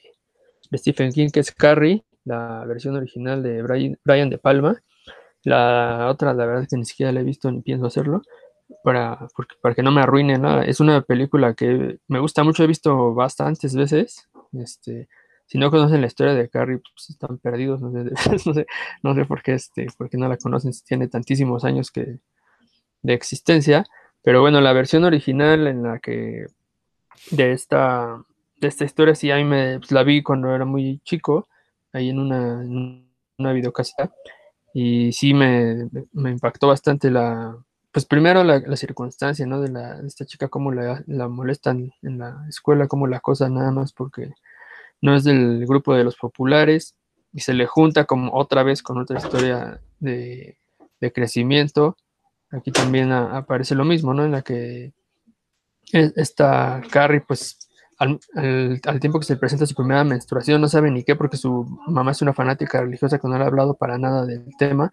[0.76, 4.84] Stephen King, que es Carrie, la versión original de Brian, Brian De Palma.
[5.48, 8.22] La otra, la verdad es que ni siquiera la he visto ni pienso hacerlo
[8.84, 9.30] para,
[9.62, 10.66] para que no me arruine nada.
[10.66, 14.28] Es una película que me gusta mucho, he visto bastantes veces.
[14.52, 15.08] Este,
[15.46, 18.66] si no conocen la historia de Carrie, pues están perdidos, no sé,
[19.04, 22.20] no sé, por qué este, porque no la conocen, tiene tantísimos años que,
[23.02, 23.86] de existencia.
[24.24, 26.48] Pero bueno, la versión original en la que
[27.32, 28.22] de esta,
[28.60, 31.48] de esta historia, sí, a me pues, la vi cuando era muy chico,
[31.94, 34.12] ahí en una, en una videocaseta,
[34.80, 37.58] y sí me, me impactó bastante la,
[37.92, 39.60] pues primero la, circunstancia, ¿no?
[39.60, 43.92] De, la, esta chica, cómo la, molestan en la escuela, cómo la cosa nada más
[43.92, 44.36] porque
[45.02, 46.96] no es del grupo de los populares
[47.34, 50.60] y se le junta como otra vez con otra historia de,
[51.12, 51.98] crecimiento.
[52.52, 54.26] Aquí también aparece lo mismo, ¿no?
[54.26, 54.94] En la que
[55.92, 57.67] e, esta Carrie, pues
[57.98, 58.20] al,
[58.86, 62.12] al, tiempo que se presenta su primera menstruación, no sabe ni qué porque su mamá
[62.12, 64.92] es una fanática religiosa que no le ha hablado para nada del tema.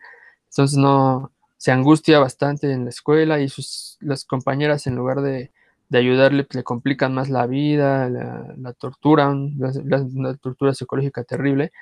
[0.48, 1.32] Entonces no,
[1.64, 5.50] se angustia bastante en la escuela y sus, las compañeras en lugar de,
[5.92, 11.72] ayudarle pues, le complican más la vida, la, torturan, la, tortura psicológica terrible.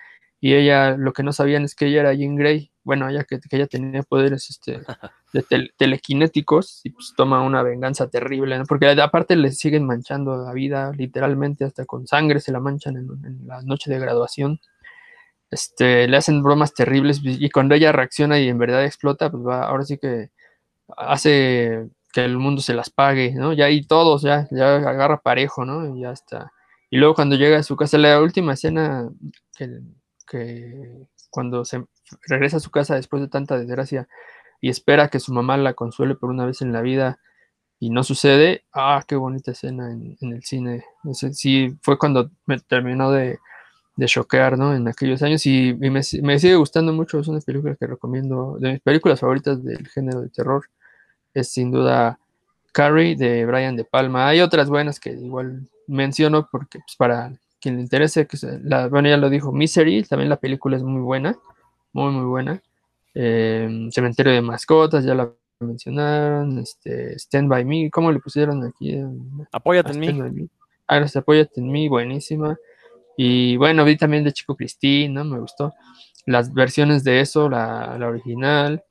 [0.43, 3.40] Y ella, lo que no sabían es que ella era Jean Grey, bueno, ella que,
[3.51, 4.80] ella tenía poderes este,
[5.32, 10.93] de telequinéticos y pues toma una venganza terrible, porque aparte le siguen manchando la vida,
[10.95, 14.61] literalmente, hasta con sangre se la manchan en, en la noche de graduación
[15.53, 19.64] este, le hacen bromas terribles y cuando ella reacciona y en verdad explota, pues va,
[19.66, 20.30] ahora sí que
[20.97, 23.53] hace que el mundo se las pague, ¿no?
[23.53, 25.95] Ya y todos, ya, ya agarra parejo, ¿no?
[25.95, 26.53] Y ya está.
[26.90, 29.11] Y luego cuando llega a su casa, la última escena
[29.57, 29.80] que,
[30.22, 31.84] que cuando se
[32.28, 34.08] regresa a su casa después de tanta desgracia
[34.60, 37.18] y espera que su mamá la consuele por una vez en la vida
[37.78, 40.84] y no sucede, ah, qué bonita escena en, el cine.
[41.02, 43.40] No sé, sí, fue cuando me terminó de,
[43.96, 44.74] de choquear, ¿no?
[44.74, 48.80] En aquellos años y, me, sigue gustando mucho, es una película que recomiendo, de mis
[48.82, 50.66] películas favoritas del género de terror,
[51.34, 52.20] es sin duda
[52.72, 54.28] Carrie de Brian De Palma.
[54.28, 57.32] Hay otras buenas que igual menciono porque pues, para
[57.62, 61.00] quien le interese, que la, bueno, ya lo dijo, Misery, también la película es muy
[61.00, 61.38] buena,
[61.92, 62.60] muy, muy buena.
[63.14, 68.98] Em, Cementerio de Mascotas, ya la mencionaron, este, Stand By Me, ¿cómo le pusieron aquí?
[69.52, 70.48] Apóyate en mí.
[70.88, 72.58] Ah, Apóyate en mí, buenísima.
[73.16, 75.24] Y bueno, vi también de Chico Cristín, ¿no?
[75.24, 75.72] Me gustó.
[76.26, 78.82] Las versiones de eso, la, original.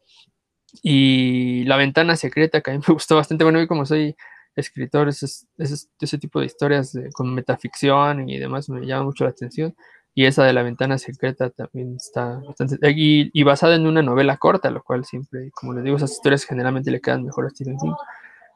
[0.81, 3.43] Y La Ventana Secreta, que a mí me gustó bastante.
[3.43, 4.15] Bueno, y como soy
[4.55, 5.27] escritor, ese,
[5.57, 9.75] ese, tipo de historias con metaficción y demás me llama mucho la atención.
[10.13, 12.77] Y esa de La Ventana Secreta también está bastante.
[12.91, 16.43] Y, y basada en una novela corta, lo cual siempre, como les digo, esas historias
[16.43, 17.93] generalmente le quedan mejor a Stephen King.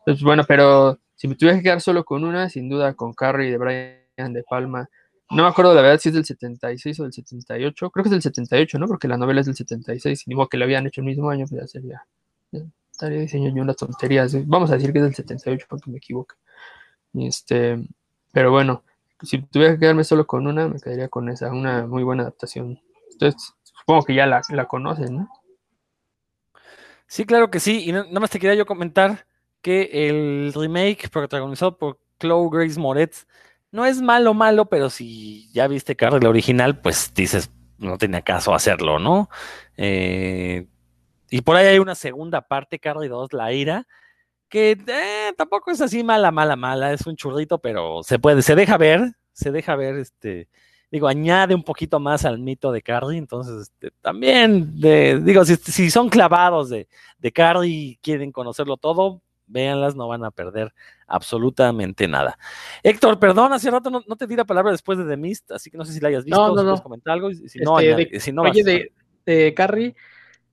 [0.06, 3.52] Pues bueno, pero si me tuviera que quedar solo con una, sin duda con Carrie
[3.52, 4.90] de Brian De Palma
[5.32, 7.90] no me acuerdo la verdad si es del 76 o del 78.
[7.90, 8.88] Creo que es del 78, ¿no?
[8.88, 10.24] Porque la novela es del 76.
[10.28, 12.06] Y ni que lo habían hecho el mismo año, pues ya sería.
[12.96, 14.36] Estaría diciendo yo unas tonterías.
[14.48, 16.36] Vamos a decir que es del 78 porque me equivoque.
[17.14, 17.78] Este,
[18.32, 18.84] pero bueno,
[19.22, 21.52] si tuviera que quedarme solo con una, me quedaría con esa.
[21.52, 22.80] Una muy buena adaptación.
[23.12, 25.30] Entonces, supongo que ya la, la conocen, ¿no?
[27.08, 27.84] Sí, claro que sí.
[27.88, 29.26] Y nada más te quería yo comentar
[29.62, 33.26] que el remake protagonizado por Chloe Grace Moretz
[33.72, 38.22] no es malo, malo, pero si ya viste Carrie la original, pues dices, no tenía
[38.22, 39.30] caso hacerlo, ¿no?
[39.76, 40.68] Eh,
[41.36, 43.86] y por ahí hay una segunda parte, Carrie 2, La Ira,
[44.48, 48.56] que eh, tampoco es así mala, mala, mala, es un churrito, pero se puede, se
[48.56, 50.48] deja ver, se deja ver, este,
[50.90, 55.92] digo, añade un poquito más al mito de Carrie, entonces este, también, de, digo, si,
[55.92, 60.74] son clavados de, de Carrie y quieren conocerlo todo, véanlas, no van a perder
[61.06, 62.40] absolutamente nada.
[62.82, 65.78] Héctor, perdón, hace rato no, te di la palabra después de The Mist, así que
[65.78, 66.82] no sé si la hayas visto, no, no, si no.
[66.82, 68.94] comentar algo, si no, este, si no oye, de,
[69.26, 69.98] de, Carrie,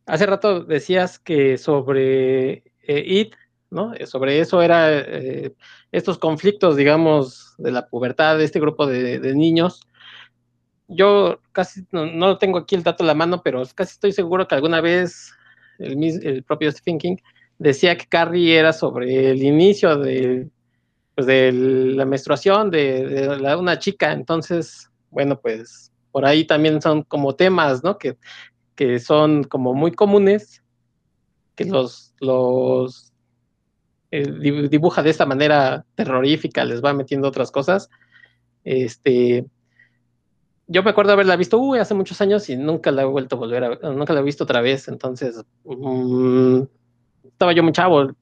[0.07, 3.35] hace rato decías que sobre eh, It,
[3.71, 3.95] ¿no?
[3.95, 5.55] Eh, sobre eso era eh,
[5.91, 9.81] estos conflictos, digamos, de la pubertad de este grupo de, niños.
[10.89, 14.47] Yo casi no, no, tengo aquí el dato a la mano, pero casi estoy seguro
[14.47, 15.33] que alguna vez
[15.79, 17.17] el, propio Stephen King
[17.59, 20.49] decía que Carrie era sobre el inicio de,
[21.15, 24.13] pues de la menstruación de, una chica.
[24.13, 27.97] Entonces, bueno, pues por ahí también son como temas, ¿no?
[27.97, 28.19] Que,
[28.75, 30.63] que son como muy comunes,
[31.55, 33.13] que los, los
[34.11, 34.31] eh,
[34.69, 37.89] dibuja de esta manera terrorífica, les va metiendo otras cosas.
[38.65, 39.47] Este,
[40.67, 43.39] yo me acuerdo haberla visto uy, hace muchos años y nunca la he vuelto a
[43.39, 44.89] volver a nunca la he visto otra vez.
[44.89, 46.63] Entonces, mmm,
[47.25, 48.13] estaba yo muy chavo.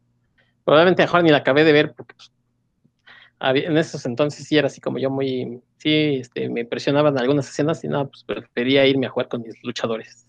[0.64, 2.32] Probablemente mejor ni la acabé de ver porque pues,
[3.40, 7.82] en esos entonces sí era así como yo muy, sí, este, me impresionaban algunas escenas
[7.84, 10.26] y nada, pues prefería irme a jugar con mis luchadores.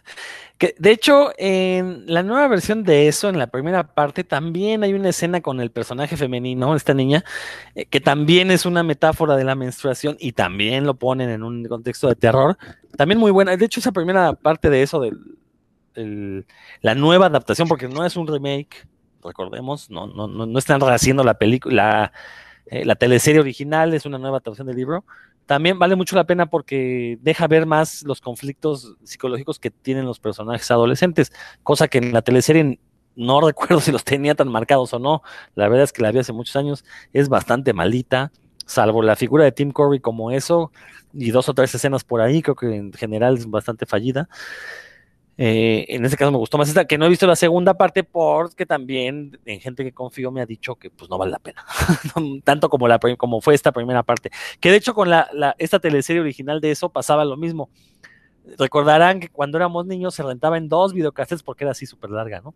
[0.58, 4.94] Que, de hecho, en la nueva versión de eso, en la primera parte, también hay
[4.94, 7.24] una escena con el personaje femenino, esta niña,
[7.74, 11.64] eh, que también es una metáfora de la menstruación y también lo ponen en un
[11.64, 12.58] contexto de terror.
[12.96, 13.56] También muy buena.
[13.56, 15.02] De hecho, esa primera parte de eso,
[15.96, 16.46] el,
[16.80, 18.86] la nueva adaptación, porque no es un remake,
[19.24, 22.12] recordemos, no, no, no, no están rehaciendo la película, la,
[22.66, 25.04] eh, la teleserie original, es una nueva adaptación del libro
[25.46, 30.20] también vale mucho la pena porque deja ver más los conflictos psicológicos que tienen los
[30.20, 31.32] personajes adolescentes,
[31.62, 32.78] cosa que en la teleserie
[33.16, 35.22] no recuerdo si los tenía tan marcados o no.
[35.54, 38.32] La verdad es que la vi hace muchos años, es bastante malita,
[38.66, 40.70] salvo la figura de Tim Curry como eso
[41.12, 44.28] y dos o tres escenas por ahí, creo que en general es bastante fallida.
[45.38, 48.04] Eh, en este caso me gustó más esta, que no he visto la segunda parte
[48.04, 51.64] porque también en gente que confío me ha dicho que pues no vale la pena,
[52.44, 54.30] tanto como, la, como fue esta primera parte.
[54.60, 55.28] Que de hecho con la,
[55.58, 57.70] esta teleserie original de eso pasaba lo mismo.
[58.58, 62.40] Recordarán que cuando éramos niños se rentaba en dos videocassettes porque era así súper larga,
[62.40, 62.54] ¿no?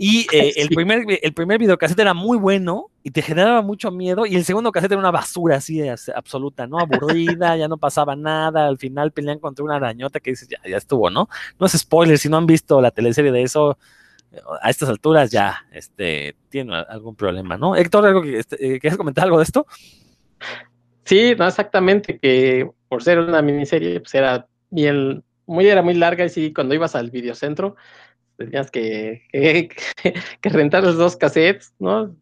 [0.00, 0.60] Y eh, sí.
[0.60, 4.24] el, primer, el primer videocassette era muy bueno y te generaba mucho miedo.
[4.24, 6.78] Y el segundo cassette era una basura así absoluta, ¿no?
[6.78, 8.68] Aburrida, ya no pasaba nada.
[8.68, 11.28] Al final pelean contra una arañota que dices, ya, ya estuvo, ¿no?
[11.58, 13.76] No es spoiler, si no han visto la teleserie de eso,
[14.60, 17.74] a estas alturas ya este, tiene algún problema, ¿no?
[17.76, 19.66] Héctor, ¿algo que, este, ¿quieres comentar algo de esto?
[21.04, 26.24] Sí, no, exactamente, que por ser una miniserie, pues era bien, muy, era muy larga
[26.24, 27.76] y sí, cuando ibas al videocentro,
[28.38, 29.68] tenías que, que,
[30.40, 32.14] que, rentar los dos cassettes, ¿no?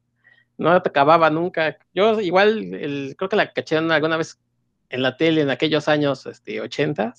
[0.58, 1.76] No te acababa nunca.
[1.94, 4.40] Yo igual, el, creo que la caché alguna vez
[4.88, 7.14] en la tele en aquellos años este, 80,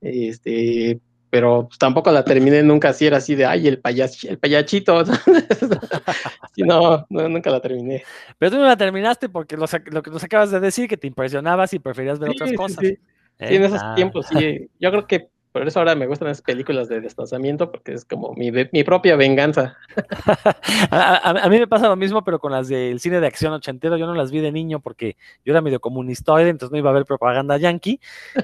[0.00, 1.00] este,
[1.30, 5.04] pero tampoco la terminé nunca así, era así de, ay, el, payas, el payachito.
[6.56, 8.02] no, no, nunca la terminé.
[8.38, 11.06] Pero tú no la terminaste porque lo, lo que nos acabas de decir, que te
[11.06, 12.84] impresionabas y preferías ver sí, otras cosas.
[12.84, 12.98] Sí,
[13.38, 13.94] en esos ah.
[13.94, 14.68] tiempos, sí.
[14.80, 18.34] Yo creo que por eso ahora me gustan esas películas de desplazamiento, porque es como
[18.34, 19.76] mi, mi propia venganza.
[20.90, 23.52] a, a, a, mí me pasa lo mismo, pero con las del cine de acción
[23.52, 26.90] ochentero, yo no las vi de niño porque yo era medio comunistoide, entonces no iba
[26.90, 28.00] a ver propaganda yankee,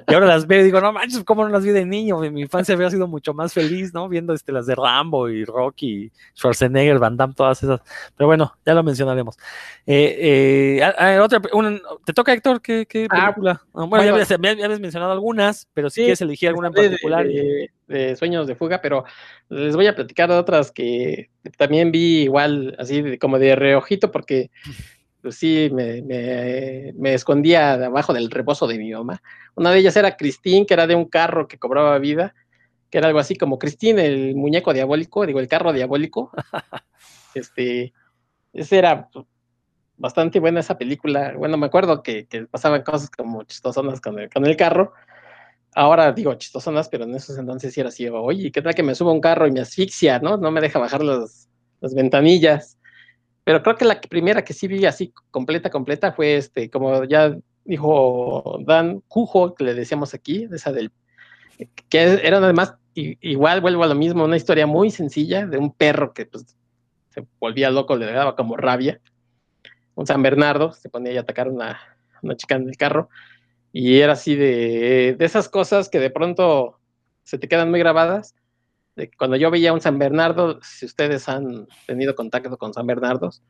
[0.06, 2.18] y ahora las veo y digo, no manches, ¿cómo no las vi de niño?
[2.20, 4.08] Mi, mi infancia había sido mucho más feliz, ¿no?
[4.08, 7.80] Viendo este, las de Rambo y Rocky, Schwarzenegger, Van Damme, todas esas.
[8.16, 9.36] Pero bueno, ya lo mencionaremos.
[9.86, 12.60] Eh, eh, otra, una, ¿Te toca, Héctor?
[12.60, 13.60] ¿Qué, qué película?
[13.62, 16.68] Ah, bueno, bueno, ya, habías, ya, habías, mencionado algunas, pero si sí, quieres elegir alguna
[16.68, 16.97] en particular.
[17.02, 19.04] De, de, de, sueños de fuga, pero
[19.48, 24.10] les voy a platicar de otras que también vi igual, así de, como de reojito,
[24.10, 24.50] porque
[25.22, 29.20] pues sí, me, me, me, escondía debajo del reposo de mi mamá.
[29.54, 32.34] Una de ellas era Christine, que era de un carro que cobraba vida,
[32.90, 36.30] que era algo así como Christine, el muñeco diabólico, digo, el carro diabólico.
[37.34, 37.92] este,
[38.52, 39.08] ese era
[39.96, 41.34] bastante buena esa película.
[41.36, 44.92] Bueno, me acuerdo que, que pasaban cosas como chistosonas con el, con el carro
[45.78, 48.96] ahora digo chistosonas, pero en esos entonces sí era así, oye, ¿qué tal que me
[48.96, 50.36] suba un carro y me asfixia, no?
[50.36, 51.48] No me deja bajar las
[51.94, 52.78] ventanillas.
[53.44, 57.34] Pero creo que la primera que sí vi así completa, completa fue este, como ya
[57.64, 60.90] dijo Dan Cujo, que le decíamos aquí, esa del,
[61.88, 66.12] que eran además, igual vuelvo a lo mismo, una historia muy sencilla de un perro
[66.12, 66.56] que pues,
[67.10, 69.00] se volvía loco, le daba como rabia.
[69.94, 71.80] Un San Bernardo se ponía a atacar a una,
[72.22, 73.08] una chica en el carro.
[73.72, 76.78] Y era así de, de esas cosas que de pronto
[77.24, 78.34] se te quedan muy grabadas.
[79.16, 83.42] Cuando yo veía un San Bernardo, si ustedes han tenido contacto con San Bernardos,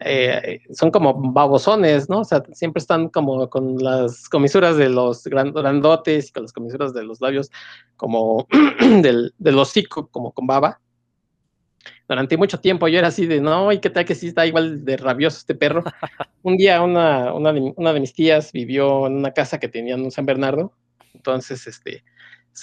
[0.00, 2.20] eh, son como babosones, ¿no?
[2.20, 6.94] O sea, siempre están como con las comisuras de los grandotes y con las comisuras
[6.94, 7.50] de los labios
[7.96, 8.46] como
[9.02, 10.80] del, del hocico, como con baba.
[12.08, 14.84] Durante mucho tiempo yo era así de, no, ¿y qué tal que sí está igual
[14.84, 15.82] de rabioso este perro?
[16.42, 20.02] un día una, una, de, una de mis tías vivió en una casa que tenían
[20.02, 20.72] un San Bernardo,
[21.14, 22.04] entonces, este,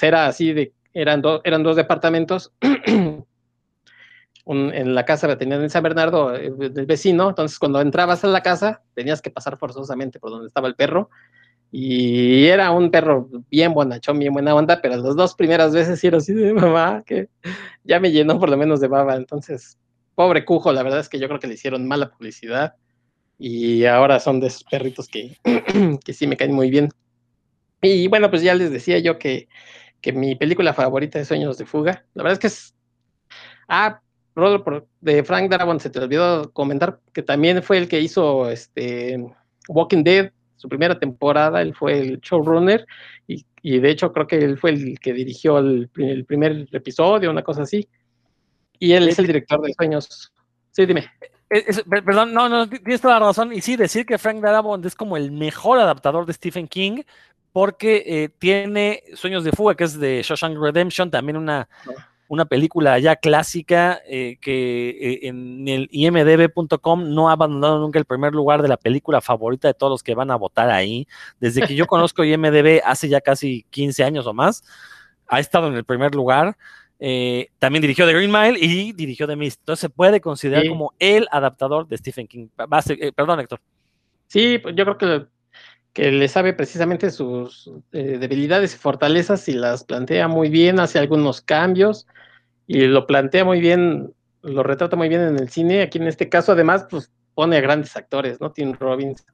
[0.01, 2.53] era así de, eran, do, eran dos departamentos
[4.45, 7.81] un, en la casa que tenían en San Bernardo, el, eh, el, vecino, entonces cuando
[7.81, 11.09] entrabas a la casa tenías que pasar forzosamente por donde estaba el perro,
[11.71, 16.17] y era un perro bien bonachón, bien buena onda, pero las dos primeras veces era
[16.17, 17.29] así de mamá, que
[17.83, 19.77] ya me llenó por lo menos de baba, entonces,
[20.15, 22.75] pobre cujo, la verdad es que yo creo que le hicieron mala publicidad,
[23.39, 25.37] y ahora son de esos perritos que,
[26.03, 26.89] que sí me caen muy bien.
[27.81, 29.47] Y bueno, pues ya les decía yo que,
[30.01, 32.05] que mi película favorita es Sueños de Fuga.
[32.13, 32.75] La verdad es que es...
[33.67, 34.01] Ah,
[35.01, 39.19] de Frank Darabont se te olvidó comentar que también fue el que hizo este
[39.67, 42.85] Walking Dead, su primera temporada, él fue el showrunner
[43.27, 47.31] y, y de hecho creo que él fue el que dirigió el, el primer episodio,
[47.31, 47.87] una cosa así.
[48.79, 50.31] Y él es el director de Sueños.
[50.71, 51.09] Sí, dime.
[51.49, 53.53] Es, perdón, no, no, tienes toda la razón.
[53.53, 57.03] Y sí, decir que Frank Darabont es como el mejor adaptador de Stephen King,
[57.53, 61.67] porque eh, tiene Sueños de Fuga, que es de Shawshank Redemption, también una,
[62.27, 68.05] una película ya clásica eh, que eh, en el imdb.com no ha abandonado nunca el
[68.05, 71.07] primer lugar de la película favorita de todos los que van a votar ahí.
[71.39, 74.63] Desde que yo conozco IMDB hace ya casi 15 años o más,
[75.27, 76.57] ha estado en el primer lugar.
[76.99, 79.59] Eh, también dirigió The Green Mile y dirigió The Mist.
[79.61, 80.69] Entonces se puede considerar sí.
[80.69, 82.47] como el adaptador de Stephen King.
[82.89, 83.61] Eh, perdón, Héctor.
[84.27, 85.25] Sí, yo creo que,
[85.93, 90.99] que le sabe precisamente sus eh, debilidades y fortalezas y las plantea muy bien, hace
[90.99, 92.07] algunos cambios
[92.67, 94.13] y lo plantea muy bien,
[94.43, 95.81] lo retrata muy bien en el cine.
[95.81, 98.51] Aquí en este caso, además, pues pone a grandes actores, ¿no?
[98.51, 99.25] Tim Robbins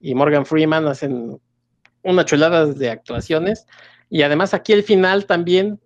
[0.00, 1.40] y Morgan Freeman hacen
[2.02, 3.66] una chulada de actuaciones.
[4.08, 5.78] Y además aquí el final también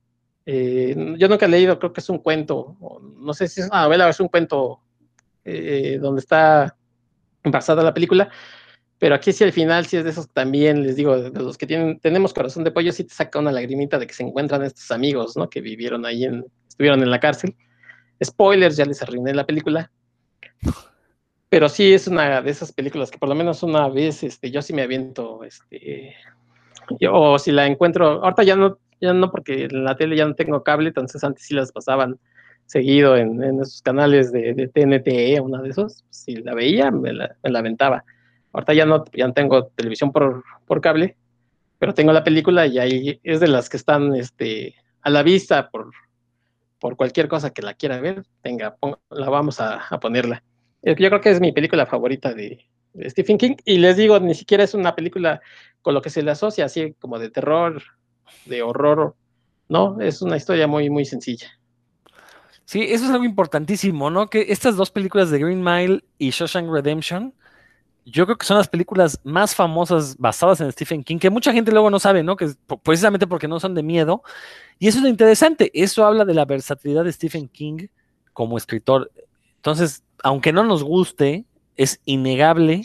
[0.47, 2.77] eh, yo nunca he leído, creo que es un cuento,
[3.19, 4.81] no sé si es una novela o es un cuento
[5.45, 6.77] eh, donde está
[7.45, 8.29] basada la película,
[8.99, 11.67] pero aquí sí al final, sí es de esos también, les digo, de los que
[11.67, 14.91] tienen, tenemos corazón de pollo, sí te saca una lagrimita de que se encuentran estos
[14.91, 15.49] amigos, ¿no?
[15.51, 17.57] Que vivieron ahí, en, estuvieron en la cárcel.
[18.23, 19.91] Spoilers, ya les arruiné la película.
[21.49, 24.63] Pero sí es una de esas películas que por lo menos una vez, este, yo
[24.63, 26.15] sí me aviento, este,
[27.11, 30.35] o si la encuentro, ahorita ya no ya no porque en la tele ya no
[30.35, 32.19] tengo cable, entonces antes sí las pasaban
[32.67, 37.37] seguido en, esos canales de, de, TNT, una de esos, si la veía, me la,
[37.43, 38.05] me la, aventaba.
[38.55, 41.17] Ahorita ya no, ya tengo televisión por, por cable,
[41.79, 45.71] pero tengo la película y ahí es de las que están este, a la vista
[45.71, 45.91] por,
[46.79, 48.77] por cualquier cosa que la quiera ver, venga,
[49.11, 50.43] la vamos a, a, ponerla.
[50.83, 54.35] Yo creo que es mi película favorita de, de Stephen King y les digo, ni
[54.35, 55.41] siquiera es una película
[55.83, 57.83] con lo que se le asocia, así como de terror,
[58.47, 59.17] de horror,
[59.69, 60.01] ¿no?
[60.01, 61.49] Es una historia muy, muy sencilla.
[62.67, 64.29] Sí, eso es algo importantísimo, ¿no?
[64.29, 67.35] Que estas dos películas de Green Mile y Shawshank Redemption,
[68.05, 71.73] yo creo que son las películas más famosas basadas en Stephen King, que mucha gente
[71.73, 72.37] luego no sabe, ¿no?
[72.37, 72.51] Que
[72.83, 74.23] precisamente porque no son de miedo.
[74.79, 77.87] Y eso es lo interesante, eso habla de la versatilidad de Stephen King
[78.33, 79.11] como escritor.
[79.57, 81.47] Entonces, aunque no nos guste,
[81.77, 82.83] es innegable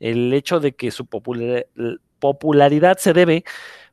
[0.00, 1.66] el hecho de que su popular,
[2.18, 3.44] popularidad se debe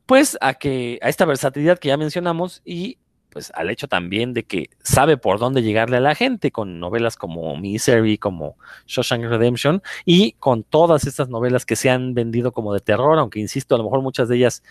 [0.06, 2.98] pues a que a esta versatilidad que ya mencionamos y
[3.30, 7.16] pues al hecho también de que sabe por dónde llegarle a la gente con novelas
[7.16, 8.56] como Misery, como
[8.86, 13.40] Shawshank Redemption y con todas estas novelas que se han vendido como de terror, aunque
[13.40, 14.62] insisto, a lo mejor muchas de ellas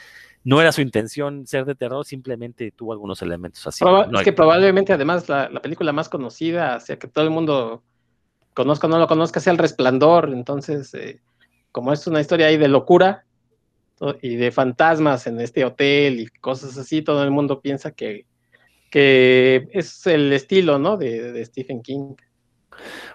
[0.43, 3.83] no era su intención ser de terror, simplemente tuvo algunos elementos así.
[3.83, 7.25] Proba no es que probablemente además la, la, película más conocida, o sea que todo
[7.25, 7.83] el mundo
[8.53, 11.21] conozca o no lo conozca, sea El Resplandor, entonces eh,
[11.71, 13.25] como es una historia ahí de locura,
[14.21, 18.25] y de fantasmas en este hotel y cosas así, todo el mundo piensa que,
[18.89, 20.97] que es el estilo, ¿no?
[20.97, 22.15] De, de, Stephen King.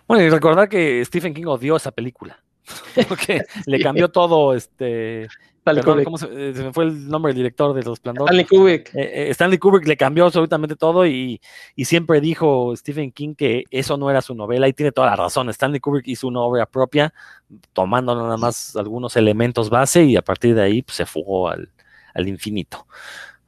[0.06, 2.42] Bueno, y recordar que Stephen King odió esa película,
[3.08, 3.62] porque sí.
[3.66, 5.28] le cambió todo, este...
[5.64, 8.26] Perdón, ¿cómo se, se, me fue el nombre del director de Los Plandor?
[8.28, 8.94] Stanley Kubrick.
[8.94, 11.40] Eh, eh, Stanley Kubrick le cambió absolutamente todo y,
[11.74, 15.16] y, siempre dijo Stephen King que eso no era su novela y tiene toda la
[15.16, 15.48] razón.
[15.48, 17.14] Stanley Kubrick hizo una obra propia
[17.72, 21.72] tomando nada más algunos elementos base y a partir de ahí pues, se fugó al,
[22.12, 22.86] al infinito.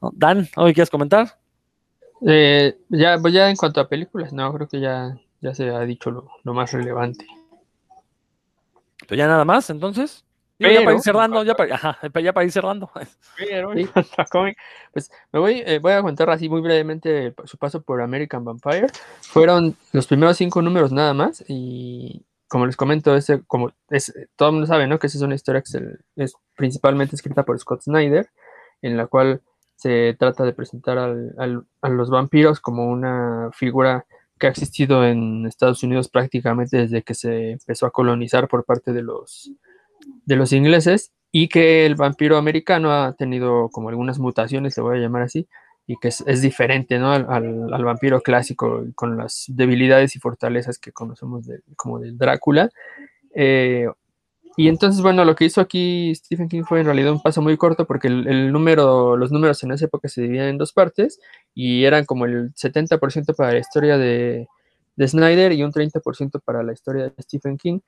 [0.00, 0.10] ¿No?
[0.14, 1.38] Dan, ¿algo quieres comentar?
[2.26, 5.80] Eh, ya, pues ya en cuanto a películas, no, creo que ya ya se ha
[5.80, 7.26] dicho lo, lo más relevante.
[9.06, 10.24] Pero ya nada más, entonces.
[10.58, 12.90] Digo, ya para ir cerrando, ya para, ajá, ya para ir cerrando.
[13.36, 13.72] Pero
[14.92, 18.86] pues me voy, eh, voy a contar así muy brevemente su paso por American Vampire.
[19.20, 24.48] Fueron los primeros cinco números nada más y como les comento, ese, como es, todo
[24.48, 24.98] el mundo sabe, ¿no?
[24.98, 28.30] Que esa es una historia que se- es principalmente escrita por Scott Snyder,
[28.80, 29.42] en la cual
[29.76, 34.06] se trata de presentar al- al- a los vampiros como una figura
[34.38, 38.92] que ha existido en Estados Unidos prácticamente desde que se empezó a colonizar por parte
[38.92, 39.50] de los,
[40.26, 44.98] de los ingleses y que el vampiro americano ha tenido como algunas mutaciones, le voy
[44.98, 45.46] a llamar así,
[45.86, 47.12] y que es, diferente ¿no?
[47.12, 52.18] al, al- al vampiro clásico con las debilidades y fortalezas que conocemos de- como del
[52.18, 52.70] Drácula.
[53.34, 53.86] Eh,
[54.56, 57.56] y entonces, bueno, lo que hizo aquí Stephen King fue en realidad un paso muy
[57.58, 61.20] corto porque el, número, los números en esa época se dividían en dos partes
[61.54, 64.48] y eran como el 70% para la historia de,
[64.96, 67.80] de Snyder y un 30% para la historia de Stephen King.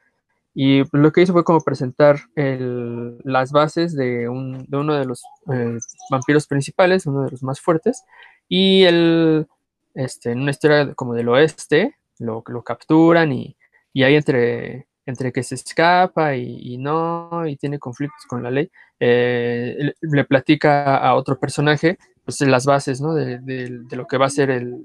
[0.54, 5.04] Y lo que hizo fue como presentar el- las bases de, un- de uno de
[5.06, 5.78] los eh,
[6.10, 8.02] vampiros principales, uno de los más fuertes,
[8.48, 9.46] y el,
[9.94, 13.56] este, en una historia como del oeste, lo, lo capturan y,
[13.92, 18.70] y ahí entre, entre que se escapa y, no, y tiene conflictos con la ley,
[19.00, 23.14] eh, le, platica a otro personaje pues, las bases ¿no?
[23.14, 24.76] de, de- de lo que va a ser el,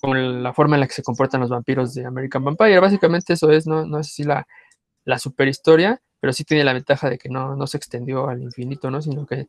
[0.00, 2.80] como la forma en la que se comportan los vampiros de American Vampire.
[2.80, 4.46] Básicamente eso es, no, no es así la,
[5.04, 8.42] la super historia, pero sí tiene la ventaja de que no, no se extendió al
[8.42, 9.02] infinito, ¿no?
[9.02, 9.46] Sino que,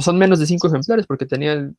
[0.00, 1.76] son menos de cinco ejemplares, porque tenía el-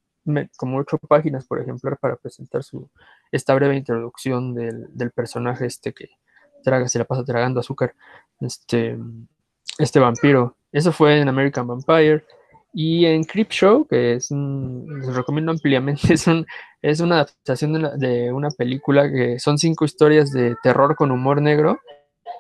[0.58, 2.90] como ocho páginas por ejemplar para presentar su,
[3.32, 6.10] esta breve introducción del, del personaje este que
[6.64, 7.94] traga, se la pasa tragando azúcar,
[8.42, 8.98] este,
[9.78, 10.58] este vampiro.
[10.72, 12.24] Eso fue en American Vampire.
[12.78, 16.46] Y en Creepshow, que es un, les recomiendo ampliamente, es, un,
[16.82, 21.12] es una adaptación de, la- de una película que son cinco historias de terror con
[21.12, 21.80] humor negro,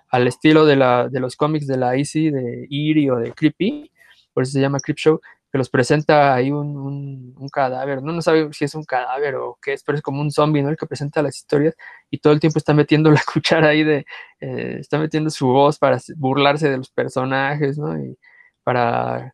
[0.09, 3.89] al estilo de, la, de los cómics de la Easy, de Eerie o de Creepy,
[4.33, 5.21] por eso se llama Creepshow,
[5.55, 9.71] que los presenta ahí un, cadáver, no, no sabe si es un cadáver o qué
[9.71, 10.67] es, pero es como un zombie, ¿no?
[10.67, 11.75] El que presenta las historias
[12.11, 14.05] y todo el tiempo está metiendo la cuchara ahí de,
[14.41, 17.97] eh, está metiendo su voz para burlarse de los personajes, ¿no?
[17.97, 18.17] Y
[18.65, 19.33] para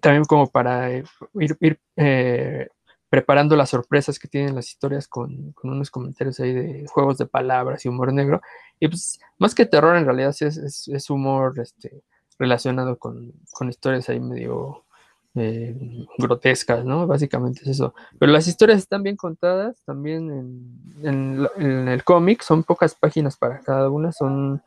[0.00, 1.04] también como para eh,
[1.34, 2.68] ir, eh,
[3.10, 7.84] preparando las sorpresas que tienen las historias con, unos comentarios ahí de juegos de palabras
[7.84, 8.40] y humor negro.
[8.80, 12.02] Y pues más que terror en realidad es, es, es humor este,
[12.38, 14.86] relacionado con, con, historias ahí medio
[15.40, 15.76] eh,
[16.18, 17.06] grotescas, ¿no?
[17.06, 17.94] Básicamente es eso.
[18.18, 21.48] Pero las historias están bien contadas también en,
[21.88, 24.62] el cómic, son pocas páginas para cada una, son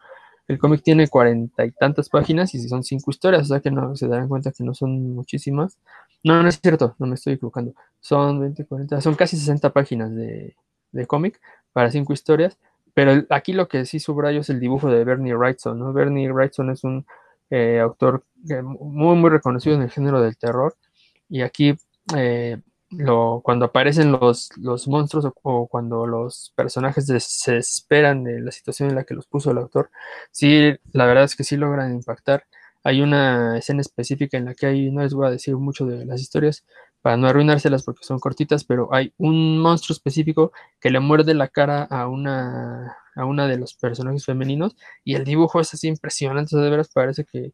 [0.47, 3.95] el cómic tiene cuarenta y tantas páginas y son cinco historias, o sea que no
[3.95, 5.77] se darán cuenta que no son muchísimas.
[6.23, 7.73] No, no es cierto, no me estoy equivocando.
[7.99, 10.55] Son 20, 40, son casi 60 páginas de,
[10.91, 11.39] de cómic
[11.73, 12.57] para cinco historias.
[12.93, 15.93] Pero aquí lo que sí subrayo es el dibujo de Bernie Wrightson, ¿no?
[15.93, 17.05] Bernie Wrightson es un
[17.51, 18.25] eh, autor
[18.63, 20.75] muy, muy reconocido en el género del terror.
[21.29, 21.77] Y aquí
[22.15, 22.57] eh,
[22.89, 28.51] lo, cuando aparecen los, los monstruos o, cuando los personajes de, se esperan de la
[28.51, 29.91] situación en la que los puso el autor,
[30.31, 32.45] sí, la verdad es que sí logran impactar.
[32.83, 36.05] Hay una escena específica en la que hay, no les voy a decir mucho de
[36.05, 36.65] las historias
[37.01, 41.47] para no arruinárselas porque son cortitas, pero hay un monstruo específico que le muerde la
[41.47, 46.57] cara a una, a una de los personajes femeninos y el dibujo es así impresionante,
[46.57, 47.53] de veras parece que,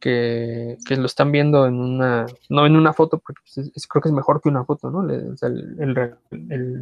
[0.00, 4.02] que, que, lo están viendo en una, no en una foto, porque es, es, creo
[4.02, 5.08] que es mejor que una foto, ¿no?
[5.08, 6.16] El,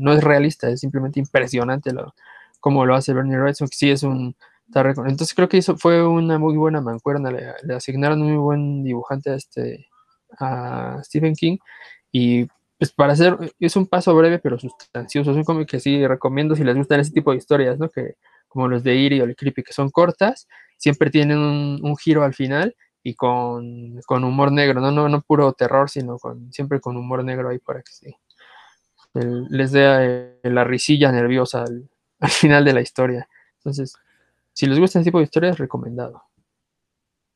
[0.01, 2.14] no es realista, es simplemente impresionante lo,
[2.60, 4.36] como lo hace Bernie Wrightson, que sí es un...
[4.74, 8.82] Entonces creo que eso fue una muy buena mancuerna, le, le asignaron un muy buen
[8.82, 9.86] dibujante a, este,
[10.40, 11.59] a Stephen King
[12.10, 12.48] y
[12.78, 16.55] pues para hacer, es un paso breve pero sustancioso, es un cómic que sí recomiendo
[16.55, 17.89] si les gustan ese tipo de historias, ¿no?
[17.89, 18.16] Que
[18.48, 20.47] como los de Eerie o el Creepy, que son cortas,
[20.77, 24.90] siempre tienen un, un giro al final y con, con, humor negro, ¿no?
[24.90, 28.15] No, no puro terror, sino con, siempre con humor negro ahí para que sí,
[29.48, 31.89] les dé eh, la risilla nerviosa al,
[32.20, 33.28] al, final de la historia.
[33.59, 33.94] Entonces,
[34.53, 36.23] si les gusta ese tipo de historias, recomendado.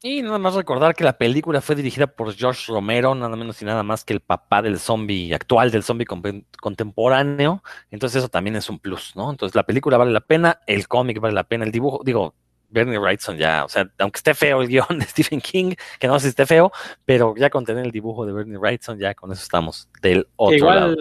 [0.02, 3.66] Y nada más recordar que la película fue dirigida por George Romero, nada menos y
[3.66, 7.62] nada más que el papá del zombie actual, del zombie contemporáneo.
[7.90, 9.30] Entonces eso también es un plus, ¿no?
[9.30, 12.34] Entonces la película vale la pena, el cómic vale la pena, el dibujo, digo,
[12.70, 16.18] Bernie Wrightson ya, o sea, aunque esté feo el guion de Stephen King, que no
[16.18, 16.72] sé si esté feo,
[17.04, 20.52] pero ya con tener el dibujo de Bernie Wrightson, ya con eso estamos del otro
[20.52, 20.96] que igual, lado.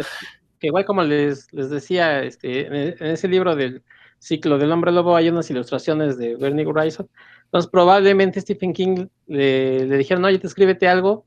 [0.59, 3.81] Que igual como les, les decía, este, en ese libro del
[4.19, 7.09] ciclo del hombre lobo hay unas ilustraciones de Bernie Wrightson,
[7.45, 11.25] entonces probablemente Stephen King le, le dijeron, oye, te escríbete algo,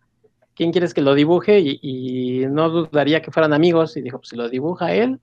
[0.55, 1.61] ¿quién quieres que lo dibuje?
[1.61, 5.19] Y, y, no dudaría que fueran amigos, y dijo, pues si lo dibuja él,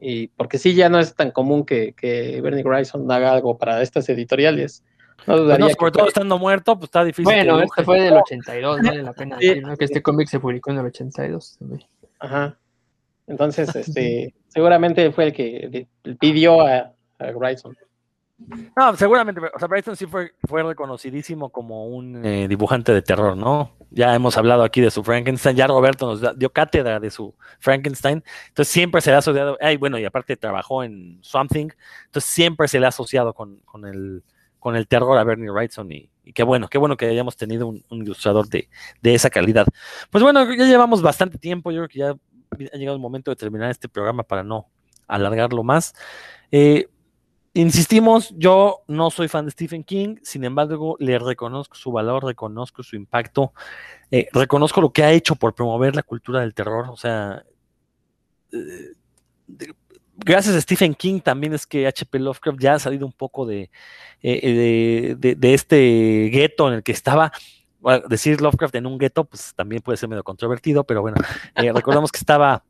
[0.00, 3.82] Y porque sí, ya no es tan común que, que Bernie Grayson haga algo para
[3.82, 4.84] estas editoriales.
[5.26, 7.24] No dudaría no, que sobre todo estando muerto, pues está difícil.
[7.24, 9.48] Bueno, este fue del 82, vale la pena Sí.
[9.48, 9.76] decir, ¿no?
[9.76, 11.84] Que este cómic se publicó en el 82 también.
[12.20, 12.56] Ajá.
[13.26, 15.86] Entonces, este, seguramente fue el que
[16.18, 17.76] pidió a, a Grayson.
[18.76, 19.40] No, seguramente.
[19.54, 23.76] O sea, Bryson sí fue, fue reconocidísimo como un eh, dibujante de terror, ¿no?
[23.90, 25.56] Ya hemos hablado aquí de su Frankenstein.
[25.56, 28.24] Ya Roberto nos dio cátedra de su Frankenstein.
[28.48, 29.56] Entonces siempre se le ha asociado.
[29.60, 31.68] Ay, bueno, y aparte trabajó en Something.
[32.06, 34.24] Entonces siempre se le ha asociado con, con el,
[34.58, 35.90] con el terror a Bernie Wrightson.
[35.90, 38.68] Y, y qué bueno, qué bueno que hayamos tenido un, un ilustrador de,
[39.02, 39.66] de esa calidad.
[40.10, 41.72] Pues bueno, ya llevamos bastante tiempo.
[41.72, 42.14] Yo creo que ya
[42.72, 44.66] ha llegado el momento de terminar este programa para no
[45.06, 45.94] alargarlo más.
[46.50, 46.88] Eh,
[47.54, 52.84] Insistimos, yo no soy fan de Stephen King, sin embargo, le reconozco su valor, reconozco
[52.84, 53.52] su impacto,
[54.12, 56.88] eh, reconozco lo que ha hecho por promover la cultura del terror.
[56.90, 57.42] O sea,
[58.52, 58.92] eh,
[60.16, 62.20] gracias a Stephen King también es que H.P.
[62.20, 63.70] Lovecraft ya ha salido un poco de,
[64.22, 67.32] de- de este gueto en el que estaba.
[68.08, 71.16] Decir Lovecraft en un gueto, pues también puede ser medio controvertido, pero bueno,
[71.54, 72.64] eh, recordamos que estaba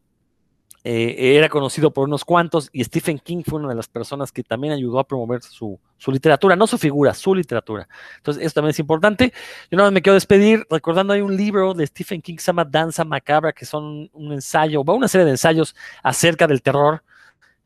[0.85, 4.45] eh, era conocido por unos cuantos y Stephen King fue una de las personas que
[4.45, 7.89] también ayudó a promover su, su literatura, no su figura, su literatura.
[8.17, 9.33] Entonces, eso también es importante.
[9.71, 12.47] Yo nada más me quiero despedir recordando hay un libro de Stephen King que se
[12.47, 17.03] llama Danza Macabra, que son un ensayo, va una serie de ensayos acerca del terror.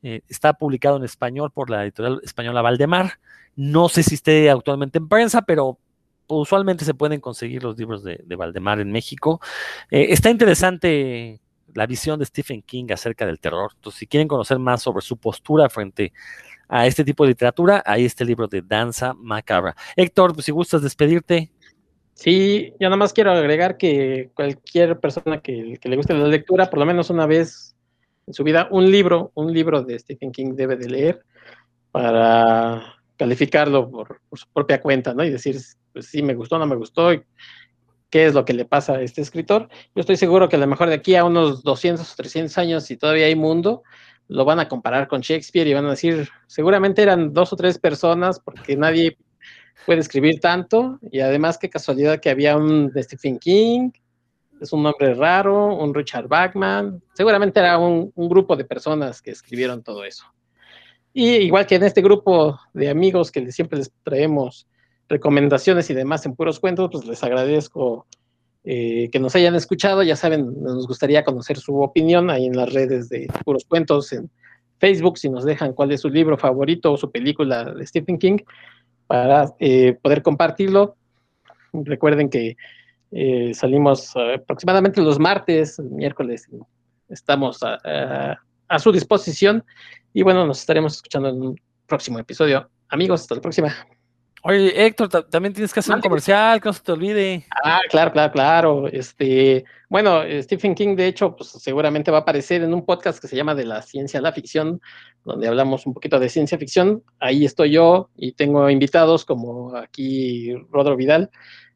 [0.03, 3.21] Eh, está publicado en español por la editorial española Valdemar.
[3.55, 5.79] No sé si esté actualmente en prensa, pero
[6.39, 9.41] usualmente se pueden conseguir los libros de, de Valdemar en México.
[9.91, 11.41] Eh, está interesante
[11.75, 13.71] la visión de Stephen King acerca del terror.
[13.75, 16.13] Entonces, si quieren conocer más sobre su postura frente
[16.69, 19.75] a este tipo de literatura, ahí está el libro de Danza Macabra.
[19.97, 21.51] Héctor, pues si gustas despedirte.
[22.15, 26.71] Sí, yo nada más quiero agregar que cualquier persona que, que le guste la lectura,
[26.71, 27.75] por lo menos una vez
[28.27, 31.25] en su vida, un libro, un libro de Stephen King debe de leer
[31.91, 35.25] para calificarlo por, su propia cuenta, ¿no?
[35.25, 35.57] Y decir,
[35.93, 37.23] pues sí, me gustó, no me gustó, y
[38.11, 39.69] qué es lo que le pasa a este escritor.
[39.95, 42.85] Yo estoy seguro que a lo mejor de aquí a unos 200 o 300 años,
[42.85, 43.83] si todavía hay mundo,
[44.29, 47.79] lo van a comparar con Shakespeare y van a decir, seguramente eran dos o tres
[47.79, 49.17] personas porque nadie
[49.87, 53.91] puede escribir tanto y además qué casualidad que había un Stephen King,
[54.61, 59.83] es un nombre raro, un Richard Bachman, seguramente era un grupo de personas que escribieron
[59.83, 60.25] todo eso.
[61.13, 64.67] Y igual que en este grupo de amigos que siempre les traemos
[65.09, 68.07] recomendaciones y demás en puros cuentos, pues les agradezco
[68.65, 70.03] eh, que nos hayan escuchado.
[70.03, 74.31] Ya saben, nos gustaría conocer su opinión ahí en las redes de puros cuentos, en
[74.79, 78.39] Facebook, si nos dejan cuál es su libro favorito o su película de Stephen King,
[79.07, 80.97] para eh, poder compartirlo.
[81.73, 82.57] Recuerden que
[83.11, 86.49] eh, salimos uh, aproximadamente los martes, miércoles,
[87.11, 88.39] estamos a,
[88.73, 89.65] a su disposición.
[90.15, 92.71] Y bueno, nos estaremos escuchando en un próximo episodio.
[92.89, 93.87] Amigos, hasta la próxima.
[94.45, 97.47] Oye, Héctor, también tienes que hacer un comercial, que no se te olvide.
[97.63, 98.89] Ah, claro, claro, claro.
[98.89, 103.29] Este, bueno, Stephen King, de hecho, pues seguramente va a aparecer en un podcast que
[103.29, 104.81] se llama De la ciencia a la ficción,
[105.25, 107.05] donde hablamos un poquito de ciencia ficción.
[107.21, 111.31] Ahí estoy yo y tengo invitados como aquí Rodro Vidal.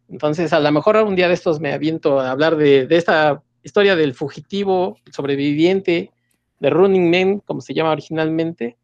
[0.08, 3.42] Entonces, a lo mejor un día de estos me aviento a hablar de, de esta
[3.62, 6.10] historia del fugitivo sobreviviente
[6.60, 8.76] de Running Man, como se llama originalmente.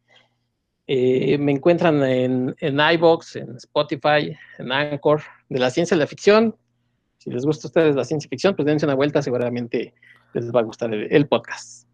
[0.86, 6.06] Eh, me encuentran en, en iBox, en Spotify, en Anchor, de la ciencia y la
[6.06, 6.56] ficción.
[7.18, 9.94] Si les gusta a ustedes la ciencia ficción, pues dense una vuelta, seguramente
[10.34, 11.86] les va a gustar el, el podcast.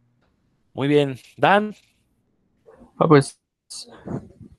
[0.72, 1.16] Muy bien.
[1.36, 1.74] Dan.
[2.98, 3.38] Ah, pues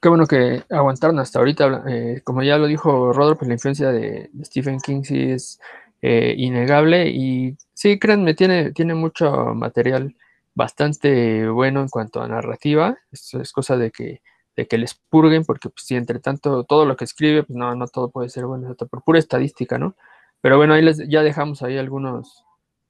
[0.01, 1.83] qué bueno que aguantaron hasta ahorita.
[1.87, 5.59] Eh, como ya lo dijo Rodolfo, pues la influencia de, de Stephen King sí es
[6.01, 10.15] eh, innegable y sí, créanme, tiene, tiene mucho material
[10.60, 12.98] bastante bueno en cuanto a narrativa.
[13.14, 14.22] Esto es cosa de que,
[14.57, 17.73] de que les purguen, porque pues, si entre tanto todo lo que escribe, pues no,
[17.76, 19.95] no todo puede ser bueno, por pura estadística, ¿no?
[20.41, 22.44] Pero bueno, ahí les, ya dejamos ahí algunos,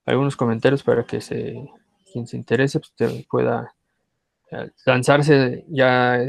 [0.08, 1.70] algunos comentarios para que se,
[2.12, 3.76] quien se interese pues, te pueda
[4.84, 6.20] lanzarse ya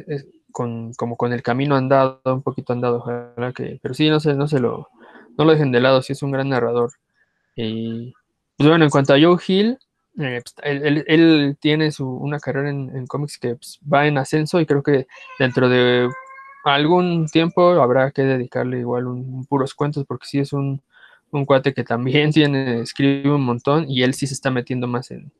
[0.53, 4.35] con, como con el camino andado, un poquito andado, ojalá que, pero sí, no se,
[4.35, 4.91] no se lo,
[5.39, 6.93] no lo dejen de lado, sí es un gran narrador.
[7.57, 8.12] Y
[8.59, 9.79] pues bueno, en cuanto a Joe Hill,
[10.19, 14.66] eh, pues, él, tiene su, una carrera en, cómics que pues, va en ascenso y
[14.66, 15.07] creo que
[15.39, 16.09] dentro de
[16.65, 20.82] algún tiempo habrá que dedicarle igual un, puros cuentos porque sí es un,
[21.31, 25.11] un, cuate que también tiene, escribe un montón y él sí se está metiendo más
[25.11, 25.32] en,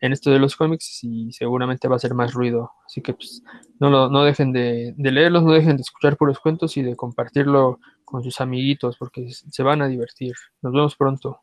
[0.00, 2.72] en esto de los cómics y seguramente va a hacer más ruido.
[2.86, 3.42] Así que pues
[3.80, 6.96] no, lo, no dejen de, de, leerlos, no dejen de escuchar puros cuentos y de
[6.96, 10.34] compartirlo con sus amiguitos porque se van a divertir.
[10.62, 11.40] Nos vemos pronto.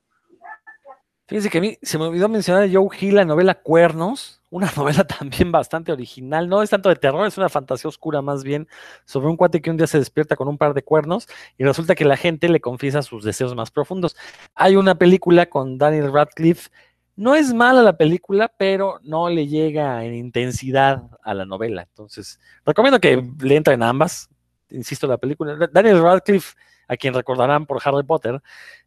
[1.28, 4.72] Fíjense que a mí se me olvidó mencionar a Joe Hill, la novela Cuernos, una
[4.78, 6.48] novela también bastante original.
[6.48, 8.68] No es tanto de terror, es una fantasía oscura más bien
[9.06, 11.28] sobre un cuate que un día se despierta con un par de cuernos
[11.58, 14.16] y resulta que la gente le confiesa sus deseos más profundos.
[14.54, 16.70] Hay una película con Daniel Radcliffe.
[17.16, 21.84] No es mala la película, pero no le llega en intensidad a la novela.
[21.84, 24.30] Entonces, recomiendo que le entren ambas.
[24.70, 25.58] Insisto, la película.
[25.72, 26.54] Daniel Radcliffe
[26.88, 28.42] a quien recordarán por Harry Potter,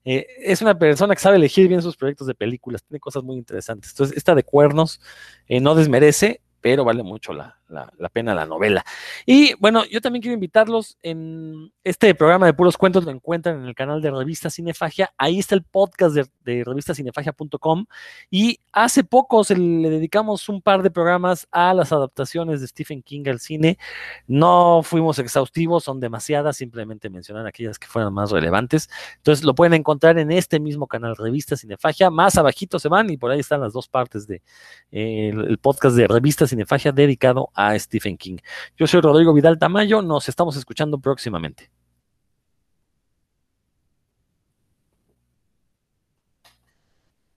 [0.05, 3.37] eh, es una persona que sabe elegir bien sus proyectos de películas, tiene cosas muy
[3.37, 3.91] interesantes.
[3.91, 5.01] Entonces, esta de cuernos
[5.47, 8.85] eh, no desmerece, pero vale mucho la, la, la, pena la novela.
[9.27, 13.67] Y bueno, yo también quiero invitarlos en este programa de puros cuentos, lo encuentran en
[13.67, 17.87] el canal de Revista Cinefagia, ahí está el podcast de, de revistacinefagia.com
[18.31, 23.03] y hace poco se le dedicamos un par de programas a las adaptaciones de Stephen
[23.03, 23.79] King al cine,
[24.27, 29.75] no fuimos exhaustivos, son demasiadas, simplemente mencionar aquellas que fueran más relevantes, entonces lo pueden
[29.75, 33.61] encontrar en este mismo canal, Revista Cinefagia, más abajito se van y por ahí están
[33.61, 34.43] las dos partes de
[34.91, 38.39] eh, podcast de Revista Cinefagia dedicado a Stephen King.
[38.77, 41.71] Yo soy Rodrigo Vidal Tamayo, nos estamos escuchando próximamente.